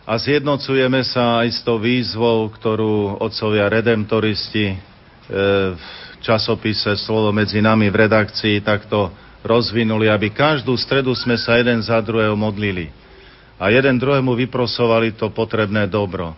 a 0.04 0.20
zjednocujeme 0.20 1.00
sa 1.00 1.40
aj 1.40 1.48
s 1.48 1.60
tou 1.64 1.80
výzvou, 1.80 2.52
ktorú 2.52 3.24
otcovia 3.24 3.72
redemptoristi 3.72 4.66
e, 4.68 4.76
v 5.72 5.84
časopise 6.20 6.92
Slovo 7.00 7.32
medzi 7.32 7.64
nami 7.64 7.88
v 7.88 8.04
redakcii 8.04 8.60
takto 8.60 9.27
rozvinuli, 9.42 10.10
aby 10.10 10.30
každú 10.30 10.74
stredu 10.74 11.14
sme 11.14 11.38
sa 11.38 11.58
jeden 11.58 11.78
za 11.82 11.98
druhého 12.02 12.34
modlili 12.34 12.90
a 13.58 13.70
jeden 13.74 13.98
druhému 13.98 14.38
vyprosovali 14.38 15.18
to 15.18 15.30
potrebné 15.34 15.90
dobro. 15.90 16.34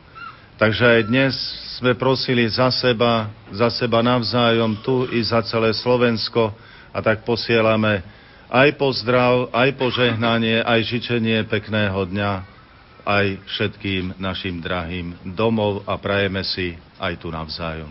Takže 0.56 0.84
aj 0.84 1.00
dnes 1.08 1.32
sme 1.80 1.96
prosili 1.96 2.44
za 2.48 2.68
seba, 2.68 3.32
za 3.48 3.72
seba 3.72 4.04
navzájom 4.04 4.80
tu 4.84 5.08
i 5.08 5.24
za 5.24 5.40
celé 5.44 5.72
Slovensko 5.72 6.52
a 6.92 6.98
tak 7.00 7.24
posielame 7.24 8.04
aj 8.50 8.76
pozdrav, 8.76 9.48
aj 9.52 9.72
požehnanie, 9.80 10.60
aj 10.60 10.80
žičenie 10.84 11.44
pekného 11.48 12.04
dňa 12.08 12.60
aj 13.04 13.26
všetkým 13.48 14.20
našim 14.20 14.60
drahým 14.60 15.16
domov 15.32 15.82
a 15.88 15.96
prajeme 15.96 16.44
si 16.44 16.76
aj 17.00 17.16
tu 17.16 17.32
navzájom. 17.32 17.90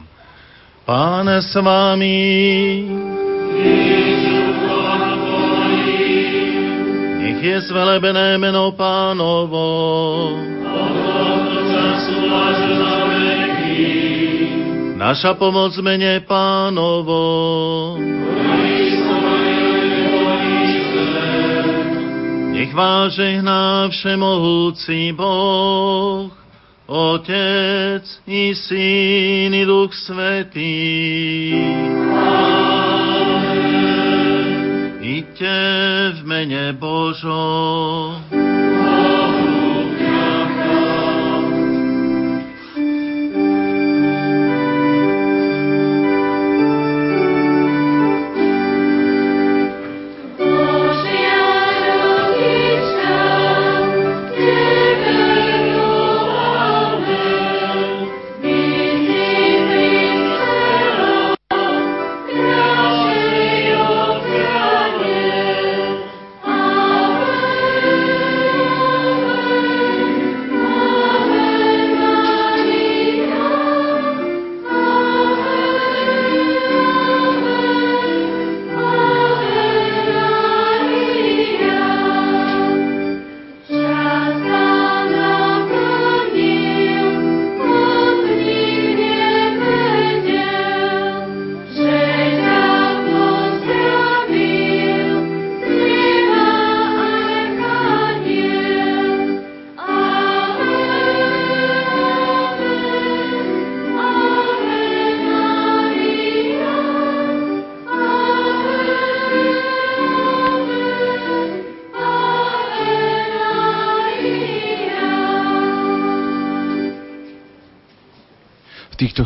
Pán 0.85 1.27
s 1.29 1.53
vámi. 1.57 2.17
Nech 7.39 7.47
je 7.47 7.71
zvelebené 7.71 8.35
meno 8.35 8.75
pánovo. 8.75 9.63
Naša 14.99 15.39
pomoc 15.39 15.71
mene 15.79 16.19
pánovo. 16.27 17.23
Nech 22.51 22.75
vás 22.75 23.15
žehná 23.15 23.87
všemohúci 23.87 25.15
Boh, 25.15 26.27
Otec 26.91 28.03
i 28.27 28.51
Syn 28.51 29.55
i 29.55 29.63
Duch 29.63 29.95
Svetý. 29.95 30.75
Amen. 32.03 33.08
Iďte 35.39 36.19
v 36.19 36.21
mene 36.27 36.75
Božom. 36.75 38.19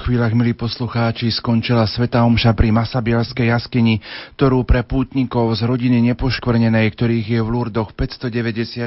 Chvíľach, 0.03 0.35
milí 0.35 0.51
poslucháči, 0.51 1.31
skončila 1.31 1.87
Sveta 1.87 2.27
Omša 2.27 2.51
pri 2.59 2.75
Masabielskej 2.75 3.55
jaskyni, 3.55 4.03
ktorú 4.35 4.67
pre 4.67 4.83
pútnikov 4.83 5.55
z 5.55 5.63
rodiny 5.63 6.03
nepoškvrnenej, 6.11 6.91
ktorých 6.91 7.27
je 7.31 7.39
v 7.39 7.47
Lurdoch 7.47 7.95
594, 7.95 8.83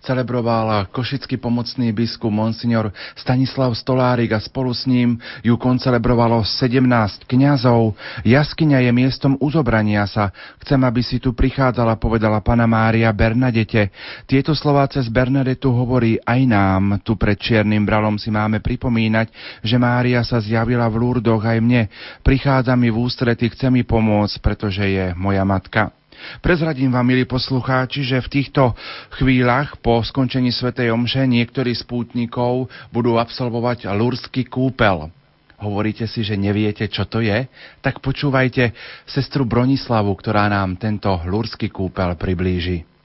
celebroval 0.00 0.88
košický 0.88 1.36
pomocný 1.36 1.92
biskup 1.92 2.32
Monsignor 2.32 2.88
Stanislav 3.12 3.76
Stolárik 3.76 4.32
a 4.32 4.40
spolu 4.40 4.72
s 4.72 4.88
ním 4.88 5.20
ju 5.44 5.52
koncelebrovalo 5.60 6.40
17 6.40 7.28
kňazov. 7.28 7.92
Jaskyňa 8.24 8.88
je 8.88 8.90
miestom 8.96 9.36
uzobrania 9.44 10.08
sa. 10.08 10.32
Chcem, 10.64 10.80
aby 10.80 11.04
si 11.04 11.20
tu 11.20 11.36
prichádzala, 11.36 12.00
povedala 12.00 12.40
pana 12.40 12.64
Mária 12.64 13.12
Bernadete. 13.12 13.92
Tieto 14.24 14.56
slová 14.56 14.88
cez 14.88 15.12
Bernadetu 15.12 15.68
hovorí 15.76 16.16
aj 16.24 16.40
nám. 16.48 16.82
Tu 17.04 17.12
pred 17.20 17.36
Čiernym 17.36 17.84
bralom 17.84 18.16
si 18.16 18.32
máme 18.32 18.64
pripomínať, 18.64 19.60
že 19.60 19.76
Mária 19.76 20.24
sa 20.24 20.37
zjavila 20.38 20.86
v 20.90 20.98
Lurdoch 20.98 21.44
aj 21.44 21.58
mne. 21.60 21.86
Prichádza 22.22 22.74
mi 22.74 22.88
v 22.88 22.98
ústrety, 22.98 23.50
chce 23.52 23.70
mi 23.70 23.82
pomôcť, 23.84 24.38
pretože 24.42 24.82
je 24.82 25.12
moja 25.14 25.42
matka. 25.42 25.94
Prezradím 26.42 26.90
vám, 26.90 27.06
milí 27.06 27.24
poslucháči, 27.24 28.02
že 28.02 28.18
v 28.18 28.32
týchto 28.42 28.74
chvíľach 29.14 29.78
po 29.78 30.02
skončení 30.02 30.50
Svetej 30.50 30.90
Omše 30.90 31.22
niektorí 31.30 31.70
z 31.74 31.86
pútnikov 31.86 32.66
budú 32.90 33.22
absolvovať 33.22 33.86
lurský 33.94 34.50
kúpel. 34.50 35.14
Hovoríte 35.58 36.06
si, 36.06 36.22
že 36.22 36.38
neviete, 36.38 36.86
čo 36.86 37.02
to 37.06 37.18
je? 37.18 37.46
Tak 37.82 37.98
počúvajte 37.98 38.70
sestru 39.06 39.42
Bronislavu, 39.42 40.14
ktorá 40.14 40.46
nám 40.46 40.78
tento 40.78 41.10
lurský 41.26 41.70
kúpel 41.70 42.14
priblíži. 42.14 42.97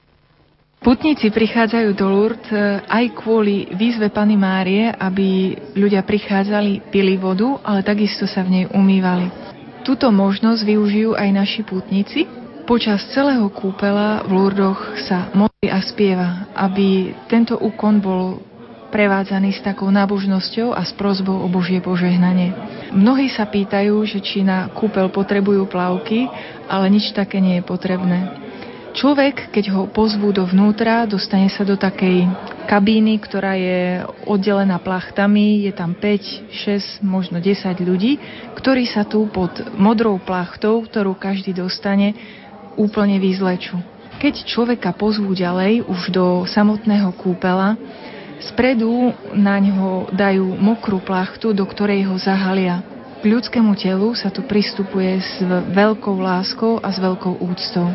Putníci 0.84 1.32
prichádzajú 1.32 1.90
do 1.96 2.06
Lourdes 2.12 2.44
e, 2.52 2.84
aj 2.84 3.16
kvôli 3.16 3.72
výzve 3.72 4.12
Pany 4.12 4.36
Márie, 4.36 4.92
aby 4.92 5.56
ľudia 5.72 6.04
prichádzali, 6.04 6.92
pili 6.92 7.16
vodu, 7.16 7.56
ale 7.64 7.80
takisto 7.80 8.28
sa 8.28 8.44
v 8.44 8.52
nej 8.60 8.64
umývali. 8.68 9.32
Túto 9.80 10.12
možnosť 10.12 10.60
využijú 10.60 11.16
aj 11.16 11.28
naši 11.32 11.64
putníci 11.64 12.44
Počas 12.64 13.04
celého 13.12 13.44
kúpela 13.52 14.24
v 14.24 14.40
Lurdoch 14.40 14.96
sa 15.04 15.28
modlí 15.36 15.68
a 15.68 15.84
spieva, 15.84 16.48
aby 16.56 17.12
tento 17.28 17.60
úkon 17.60 18.00
bol 18.00 18.40
prevádzaný 18.88 19.52
s 19.52 19.60
takou 19.60 19.92
nábožnosťou 19.92 20.72
a 20.72 20.80
s 20.80 20.96
prozbou 20.96 21.44
o 21.44 21.48
Božie 21.52 21.84
požehnanie. 21.84 22.56
Mnohí 22.88 23.28
sa 23.28 23.44
pýtajú, 23.44 24.00
že 24.08 24.24
či 24.24 24.40
na 24.40 24.72
kúpel 24.72 25.12
potrebujú 25.12 25.68
plavky, 25.68 26.24
ale 26.64 26.88
nič 26.88 27.12
také 27.12 27.36
nie 27.36 27.60
je 27.60 27.68
potrebné. 27.68 28.43
Človek, 28.94 29.50
keď 29.50 29.74
ho 29.74 29.82
pozvú 29.90 30.30
dovnútra, 30.30 31.02
dostane 31.10 31.50
sa 31.50 31.66
do 31.66 31.74
takej 31.74 32.30
kabíny, 32.70 33.18
ktorá 33.18 33.58
je 33.58 34.06
oddelená 34.22 34.78
plachtami, 34.78 35.66
je 35.66 35.74
tam 35.74 35.98
5, 35.98 37.02
6, 37.02 37.02
možno 37.02 37.42
10 37.42 37.74
ľudí, 37.82 38.22
ktorí 38.54 38.86
sa 38.86 39.02
tu 39.02 39.26
pod 39.26 39.50
modrou 39.74 40.22
plachtou, 40.22 40.78
ktorú 40.86 41.18
každý 41.18 41.50
dostane, 41.50 42.14
úplne 42.78 43.18
vyzlečú. 43.18 43.82
Keď 44.22 44.46
človeka 44.46 44.94
pozvú 44.94 45.34
ďalej, 45.34 45.90
už 45.90 46.14
do 46.14 46.46
samotného 46.46 47.10
kúpela, 47.18 47.74
spredu 48.46 49.10
na 49.34 49.58
ňo 49.58 50.06
dajú 50.14 50.54
mokrú 50.54 51.02
plachtu, 51.02 51.50
do 51.50 51.66
ktorej 51.66 52.06
ho 52.06 52.14
zahalia. 52.14 52.86
K 53.18 53.26
ľudskému 53.26 53.74
telu 53.74 54.14
sa 54.14 54.30
tu 54.30 54.46
pristupuje 54.46 55.18
s 55.18 55.42
veľkou 55.74 56.14
láskou 56.14 56.78
a 56.78 56.94
s 56.94 57.02
veľkou 57.02 57.42
úctou. 57.42 57.90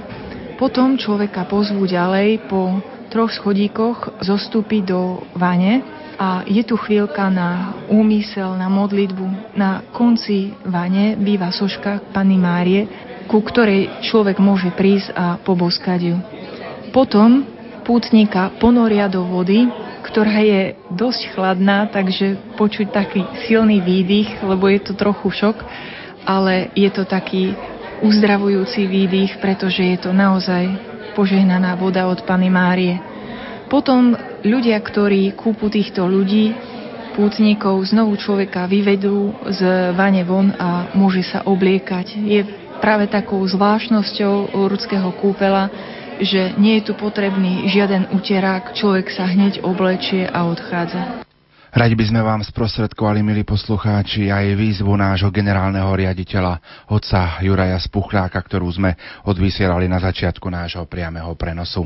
Potom 0.60 0.99
človeka 0.99 1.47
pozvú 1.47 1.88
ďalej 1.88 2.51
po 2.51 2.84
troch 3.07 3.32
schodíkoch 3.32 4.20
zostúpiť 4.20 4.91
do 4.91 5.24
vane 5.32 5.80
a 6.20 6.43
je 6.43 6.60
tu 6.68 6.76
chvíľka 6.76 7.32
na 7.32 7.80
úmysel, 7.88 8.60
na 8.60 8.68
modlitbu. 8.68 9.55
Na 9.55 9.88
konci 9.95 10.51
vane 10.68 11.16
býva 11.16 11.55
soška 11.55 12.12
Panny 12.12 12.36
Márie, 12.36 12.91
ku 13.32 13.39
ktorej 13.39 14.03
človek 14.03 14.43
môže 14.43 14.68
prísť 14.76 15.16
a 15.16 15.39
poboskať 15.39 16.12
ju. 16.12 16.18
Potom 16.91 17.47
pútnika 17.88 18.51
ponoria 18.60 19.07
do 19.07 19.24
vody, 19.24 19.64
ktorá 20.12 20.43
je 20.43 20.76
dosť 20.91 21.39
chladná, 21.39 21.88
takže 21.88 22.36
počuť 22.60 22.91
taký 22.91 23.24
silný 23.47 23.80
výdych, 23.80 24.43
lebo 24.43 24.68
je 24.68 24.84
to 24.84 24.91
trochu 24.91 25.32
šok, 25.32 25.55
ale 26.28 26.68
je 26.76 26.89
to 26.91 27.07
taký 27.07 27.55
uzdravujúci 28.02 28.88
výdych, 28.88 29.39
pretože 29.43 29.84
je 29.84 29.97
to 30.00 30.12
naozaj 30.16 30.68
požehnaná 31.14 31.76
voda 31.76 32.08
od 32.08 32.24
Pany 32.24 32.47
Márie. 32.47 32.95
Potom 33.70 34.18
ľudia, 34.41 34.80
ktorí 34.82 35.38
kúpu 35.38 35.70
týchto 35.70 36.08
ľudí, 36.10 36.56
pútnikov, 37.14 37.84
znovu 37.84 38.16
človeka 38.16 38.64
vyvedú 38.66 39.36
z 39.52 39.91
vane 39.93 40.24
von 40.24 40.56
a 40.56 40.89
môže 40.95 41.28
sa 41.28 41.43
obliekať. 41.43 42.16
Je 42.16 42.41
práve 42.80 43.12
takou 43.12 43.43
zvláštnosťou 43.43 44.56
ľudského 44.56 45.12
kúpela, 45.20 45.68
že 46.20 46.56
nie 46.56 46.80
je 46.80 46.91
tu 46.91 46.93
potrebný 46.95 47.68
žiaden 47.68 48.08
uterák, 48.16 48.76
človek 48.76 49.12
sa 49.12 49.28
hneď 49.28 49.64
oblečie 49.64 50.28
a 50.28 50.47
odchádza. 50.47 51.28
Radi 51.70 51.93
by 51.93 52.01
sme 52.01 52.26
vám 52.26 52.41
sprostredkovali, 52.41 53.22
milí 53.22 53.45
poslucháči, 53.45 54.34
aj 54.34 54.57
výzvu 54.57 54.89
nášho 54.97 55.30
generálneho 55.30 55.93
riaditeľa, 55.93 56.57
otca 56.89 57.38
Juraja 57.45 57.78
Spuchľáka, 57.78 58.41
ktorú 58.41 58.65
sme 58.74 58.97
odvysielali 59.30 59.86
na 59.86 60.01
začiatku 60.01 60.49
nášho 60.49 60.82
priameho 60.89 61.30
prenosu. 61.38 61.86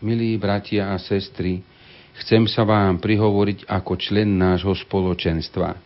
Milí 0.00 0.40
bratia 0.40 0.88
a 0.88 0.96
sestry, 0.96 1.60
chcem 2.16 2.48
sa 2.48 2.64
vám 2.64 2.96
prihovoriť 2.96 3.68
ako 3.68 3.92
člen 4.00 4.40
nášho 4.40 4.72
spoločenstva. 4.72 5.76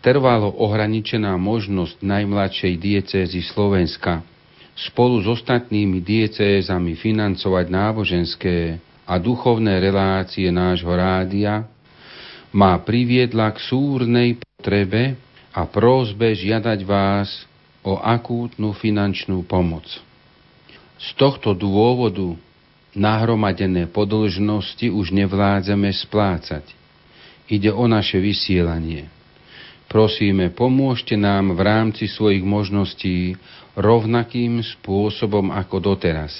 Trvalo 0.00 0.48
ohraničená 0.56 1.36
možnosť 1.36 2.00
najmladšej 2.00 2.72
diecézy 2.80 3.44
Slovenska 3.52 4.24
spolu 4.72 5.20
s 5.20 5.28
ostatnými 5.28 6.00
diecézami 6.00 6.96
financovať 6.96 7.68
náboženské 7.68 8.80
a 9.04 9.20
duchovné 9.20 9.76
relácie 9.76 10.48
nášho 10.48 10.96
rádia 10.96 11.75
ma 12.56 12.80
priviedla 12.80 13.52
k 13.52 13.60
súrnej 13.60 14.40
potrebe 14.40 15.12
a 15.52 15.68
prózbe 15.68 16.32
žiadať 16.32 16.80
vás 16.88 17.44
o 17.84 18.00
akútnu 18.00 18.72
finančnú 18.72 19.44
pomoc. 19.44 19.84
Z 20.96 21.08
tohto 21.20 21.52
dôvodu 21.52 22.32
nahromadené 22.96 23.92
podlžnosti 23.92 24.88
už 24.88 25.12
nevládzeme 25.12 25.92
splácať. 25.92 26.64
Ide 27.52 27.76
o 27.76 27.84
naše 27.84 28.16
vysielanie. 28.16 29.12
Prosíme, 29.92 30.48
pomôžte 30.48 31.14
nám 31.14 31.52
v 31.54 31.60
rámci 31.60 32.08
svojich 32.08 32.42
možností 32.42 33.36
rovnakým 33.76 34.64
spôsobom 34.64 35.52
ako 35.52 35.92
doteraz. 35.92 36.32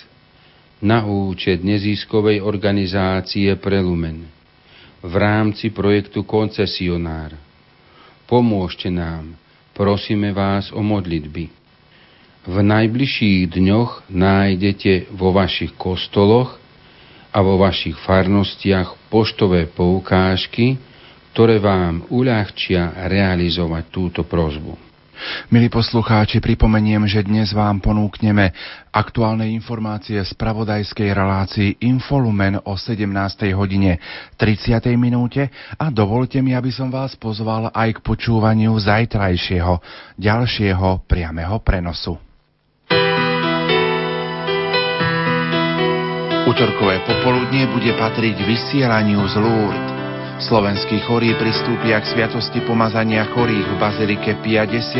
Na 0.81 1.05
účet 1.05 1.61
neziskovej 1.61 2.41
organizácie 2.41 3.53
Prelumen 3.61 4.36
v 5.07 5.15
rámci 5.15 5.71
projektu 5.71 6.27
Koncesionár. 6.27 7.39
Pomôžte 8.27 8.91
nám, 8.91 9.39
prosíme 9.71 10.35
vás 10.35 10.75
o 10.75 10.83
modlitby. 10.83 11.47
V 12.47 12.57
najbližších 12.63 13.55
dňoch 13.55 14.11
nájdete 14.11 15.15
vo 15.15 15.31
vašich 15.31 15.79
kostoloch 15.79 16.59
a 17.31 17.39
vo 17.39 17.59
vašich 17.59 17.95
farnostiach 17.95 18.99
poštové 19.07 19.71
poukážky, 19.71 20.79
ktoré 21.31 21.63
vám 21.63 22.07
uľahčia 22.11 23.07
realizovať 23.07 23.85
túto 23.91 24.21
prozbu. 24.27 24.75
Milí 25.49 25.73
poslucháči, 25.73 26.45
pripomeniem, 26.45 27.09
že 27.09 27.25
dnes 27.25 27.57
vám 27.57 27.81
ponúkneme 27.81 28.53
aktuálne 28.93 29.49
informácie 29.49 30.21
z 30.21 30.33
pravodajskej 30.37 31.09
relácii 31.17 31.71
Infolumen 31.89 32.61
o 32.69 32.77
17. 32.77 33.09
hodine 33.57 33.97
30. 34.37 34.77
minúte 35.01 35.49
a 35.81 35.89
dovolte 35.89 36.45
mi, 36.45 36.53
aby 36.53 36.69
som 36.69 36.93
vás 36.93 37.17
pozval 37.17 37.73
aj 37.73 37.97
k 37.97 38.05
počúvaniu 38.05 38.77
zajtrajšieho, 38.77 39.81
ďalšieho 40.21 41.09
priameho 41.09 41.57
prenosu. 41.65 42.21
Útorkové 46.47 47.03
popoludnie 47.09 47.67
bude 47.73 47.91
patriť 47.99 48.37
vysielaniu 48.45 49.25
z 49.27 49.35
Lourdes. 49.41 49.96
Slovenskí 50.37 51.01
chorí 51.09 51.33
pristúpia 51.41 51.97
k 51.97 52.13
sviatosti 52.13 52.61
pomazania 52.69 53.25
chorých 53.33 53.73
v 53.73 53.75
Bazilike 53.81 54.37
Pia 54.45 54.69
X. 54.69 54.93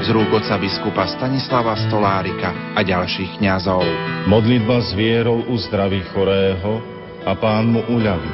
z 0.00 0.08
rúk 0.08 0.32
oca 0.32 0.56
biskupa 0.56 1.04
Stanislava 1.12 1.76
Stolárika 1.76 2.72
a 2.72 2.80
ďalších 2.80 3.36
kňazov. 3.36 3.84
Modlitba 4.24 4.80
s 4.80 4.96
vierou 4.96 5.44
uzdraví 5.52 6.00
chorého 6.08 6.80
a 7.28 7.36
pán 7.36 7.68
mu 7.68 7.84
uľaví. 7.84 8.32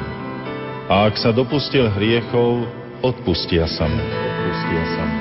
A 0.87 1.11
ak 1.11 1.19
sa 1.19 1.35
dopustil 1.35 1.91
hriechov, 1.91 2.71
odpustia 3.03 3.67
sa 3.67 3.83
mu. 3.83 3.99
Odpustia 3.99 4.83
sa 4.95 5.03
mu. 5.03 5.17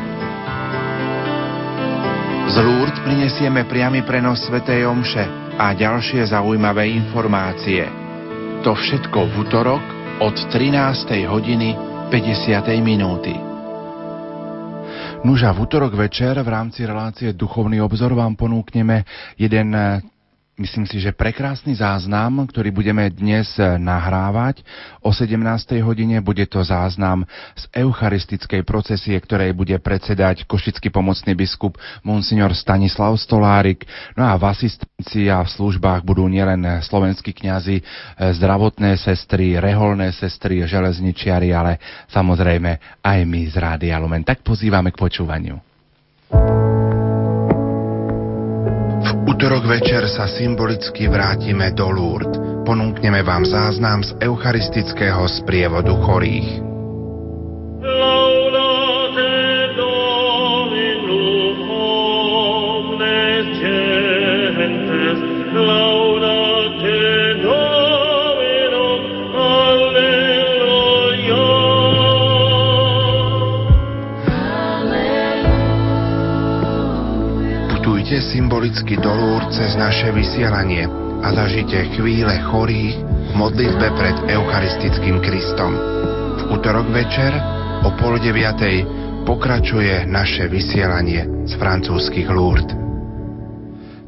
Z 2.46 2.56
Lourdes 2.62 3.02
prinesieme 3.02 3.66
priamy 3.66 4.06
prenos 4.06 4.38
Sv. 4.46 4.62
Omše 4.62 5.58
a 5.58 5.74
ďalšie 5.74 6.30
zaujímavé 6.30 6.94
informácie. 6.94 7.90
To 8.62 8.78
všetko 8.78 9.18
v 9.18 9.32
útorok 9.42 10.01
od 10.20 10.36
13. 10.50 11.24
hodiny 11.24 11.72
50. 12.10 12.60
minúty. 12.84 13.32
Nuža 15.22 15.54
v 15.54 15.64
útorok 15.64 15.94
večer 15.94 16.36
v 16.42 16.48
rámci 16.50 16.82
relácie 16.84 17.32
Duchovný 17.32 17.78
obzor 17.80 18.12
vám 18.12 18.34
ponúkneme 18.34 19.06
jeden 19.38 19.72
myslím 20.60 20.84
si, 20.84 21.00
že 21.00 21.16
prekrásny 21.16 21.74
záznam, 21.74 22.44
ktorý 22.44 22.70
budeme 22.70 23.08
dnes 23.08 23.56
nahrávať. 23.58 24.60
O 25.00 25.10
17. 25.10 25.34
hodine 25.80 26.20
bude 26.20 26.44
to 26.46 26.60
záznam 26.60 27.24
z 27.56 27.64
eucharistickej 27.72 28.62
procesie, 28.62 29.16
ktorej 29.16 29.56
bude 29.56 29.74
predsedať 29.80 30.44
košický 30.44 30.92
pomocný 30.92 31.32
biskup 31.34 31.80
Monsignor 32.04 32.52
Stanislav 32.52 33.16
Stolárik. 33.16 33.88
No 34.14 34.28
a 34.28 34.36
v 34.36 34.52
asistencii 34.52 35.32
a 35.32 35.40
v 35.42 35.50
službách 35.50 36.04
budú 36.04 36.28
nielen 36.28 36.84
slovenskí 36.84 37.32
kňazi, 37.32 37.82
zdravotné 38.20 39.00
sestry, 39.00 39.56
reholné 39.56 40.12
sestry, 40.12 40.62
železničiari, 40.68 41.50
ale 41.50 41.80
samozrejme 42.12 43.00
aj 43.00 43.18
my 43.24 43.40
z 43.48 43.56
Rádia 43.56 43.96
Lumen. 43.98 44.22
Tak 44.22 44.44
pozývame 44.44 44.92
k 44.92 45.00
počúvaniu. 45.00 45.56
Útorok 49.42 49.74
večer 49.74 50.06
sa 50.06 50.30
symbolicky 50.30 51.10
vrátime 51.10 51.74
do 51.74 51.90
Lourdes. 51.90 52.38
Ponúkneme 52.62 53.26
vám 53.26 53.42
záznam 53.42 53.98
z 54.06 54.14
eucharistického 54.22 55.18
sprievodu 55.26 55.98
chorých. 55.98 56.62
Symbolicky 78.32 78.96
do 78.96 79.12
cez 79.52 79.76
naše 79.76 80.08
vysielanie 80.08 80.88
a 81.20 81.28
zažite 81.36 81.92
chvíle 81.92 82.32
chorých 82.48 82.96
v 83.28 83.32
modlitbe 83.36 83.86
pred 83.92 84.16
Eucharistickým 84.32 85.20
Kristom. 85.20 85.76
V 86.40 86.42
útorok 86.56 86.88
večer 86.96 87.36
o 87.84 87.92
pol 88.00 88.16
deviatej 88.16 88.88
pokračuje 89.28 90.08
naše 90.08 90.48
vysielanie 90.48 91.44
z 91.44 91.52
francúzskych 91.60 92.32
Lourdes. 92.32 92.81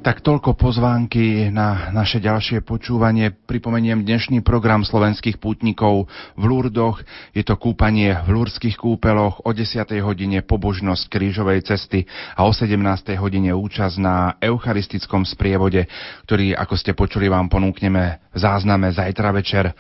Tak 0.05 0.21
toľko 0.21 0.53
pozvánky 0.61 1.49
na 1.49 1.89
naše 1.89 2.21
ďalšie 2.21 2.61
počúvanie. 2.61 3.33
Pripomeniem 3.33 4.05
dnešný 4.05 4.45
program 4.45 4.85
slovenských 4.85 5.41
pútnikov 5.41 6.13
v 6.37 6.45
Lurdoch. 6.45 7.01
Je 7.33 7.41
to 7.41 7.57
kúpanie 7.57 8.13
v 8.13 8.37
Lurských 8.37 8.77
kúpeloch 8.77 9.41
o 9.41 9.51
10. 9.57 9.81
hodine 10.05 10.45
pobožnosť 10.45 11.09
krížovej 11.09 11.65
cesty 11.65 12.05
a 12.37 12.45
o 12.45 12.53
17. 12.53 12.77
hodine 13.17 13.57
účasť 13.57 13.97
na 13.97 14.37
eucharistickom 14.45 15.25
sprievode, 15.25 15.89
ktorý, 16.29 16.53
ako 16.53 16.75
ste 16.77 16.93
počuli, 16.93 17.33
vám 17.33 17.49
ponúkneme 17.49 18.21
v 18.29 18.37
zázname 18.37 18.93
zajtra 18.93 19.33
večer 19.33 19.73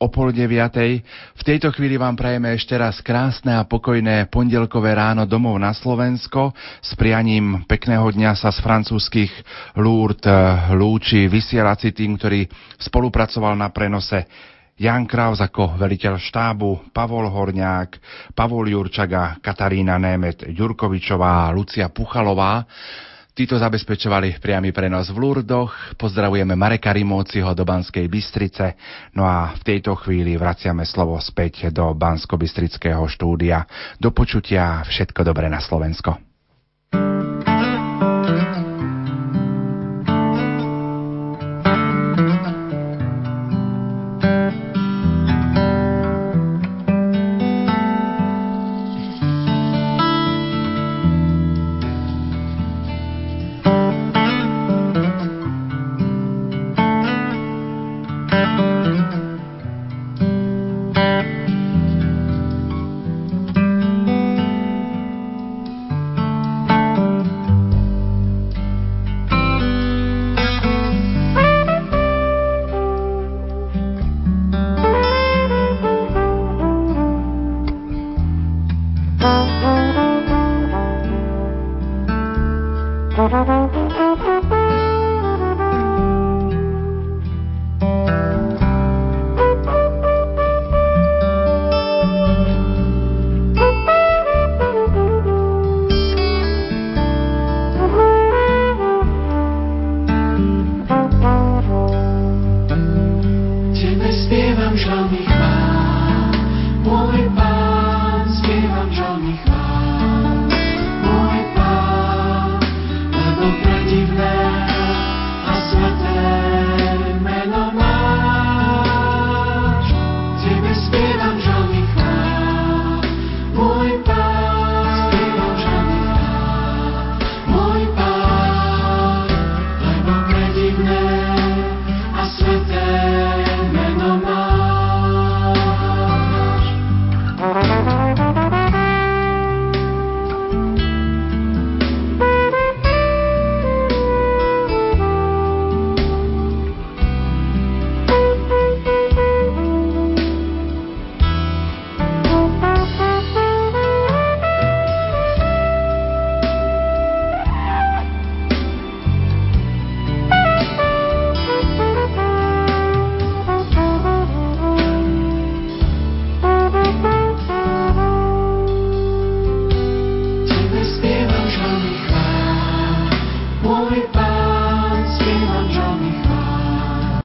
o 0.00 0.08
pol 0.08 0.32
deviatej. 0.32 1.04
V 1.36 1.42
tejto 1.44 1.68
chvíli 1.76 2.00
vám 2.00 2.16
prajeme 2.16 2.56
ešte 2.56 2.72
raz 2.72 3.04
krásne 3.04 3.52
a 3.52 3.68
pokojné 3.68 4.32
pondelkové 4.32 4.96
ráno 4.96 5.28
domov 5.28 5.60
na 5.60 5.76
Slovensko. 5.76 6.56
S 6.80 6.96
prianím 6.96 7.68
pekného 7.68 8.08
dňa 8.08 8.32
sa 8.32 8.48
z 8.48 8.64
francúzskych 8.64 9.32
Lourdes 9.76 10.72
lúči 10.72 11.28
vysielací 11.28 11.92
tým, 11.92 12.16
ktorý 12.16 12.48
spolupracoval 12.80 13.52
na 13.60 13.68
prenose 13.68 14.24
Jan 14.80 15.04
Kraus 15.04 15.44
ako 15.44 15.76
veliteľ 15.76 16.16
štábu, 16.16 16.96
Pavol 16.96 17.28
Horňák, 17.28 18.00
Pavol 18.32 18.72
Jurčaga, 18.72 19.36
Katarína 19.44 20.00
Német 20.00 20.48
Ďurkovičová, 20.48 21.52
Lucia 21.52 21.92
Puchalová. 21.92 22.64
Títo 23.40 23.56
zabezpečovali 23.56 24.36
priamy 24.36 24.68
prenos 24.68 25.08
v 25.08 25.16
Lurdoch. 25.16 25.96
Pozdravujeme 25.96 26.52
Mareka 26.60 26.92
Rimóciho 26.92 27.56
do 27.56 27.64
Banskej 27.64 28.04
Bystrice. 28.04 28.76
No 29.16 29.24
a 29.24 29.56
v 29.56 29.62
tejto 29.64 29.96
chvíli 29.96 30.36
vraciame 30.36 30.84
slovo 30.84 31.16
späť 31.16 31.72
do 31.72 31.96
Bansko-Bystrického 31.96 33.00
štúdia. 33.08 33.64
Do 33.96 34.12
počutia 34.12 34.84
všetko 34.84 35.24
dobré 35.24 35.48
na 35.48 35.56
Slovensko. 35.56 36.20
spievam 36.92 37.40
žalmy 37.40 37.49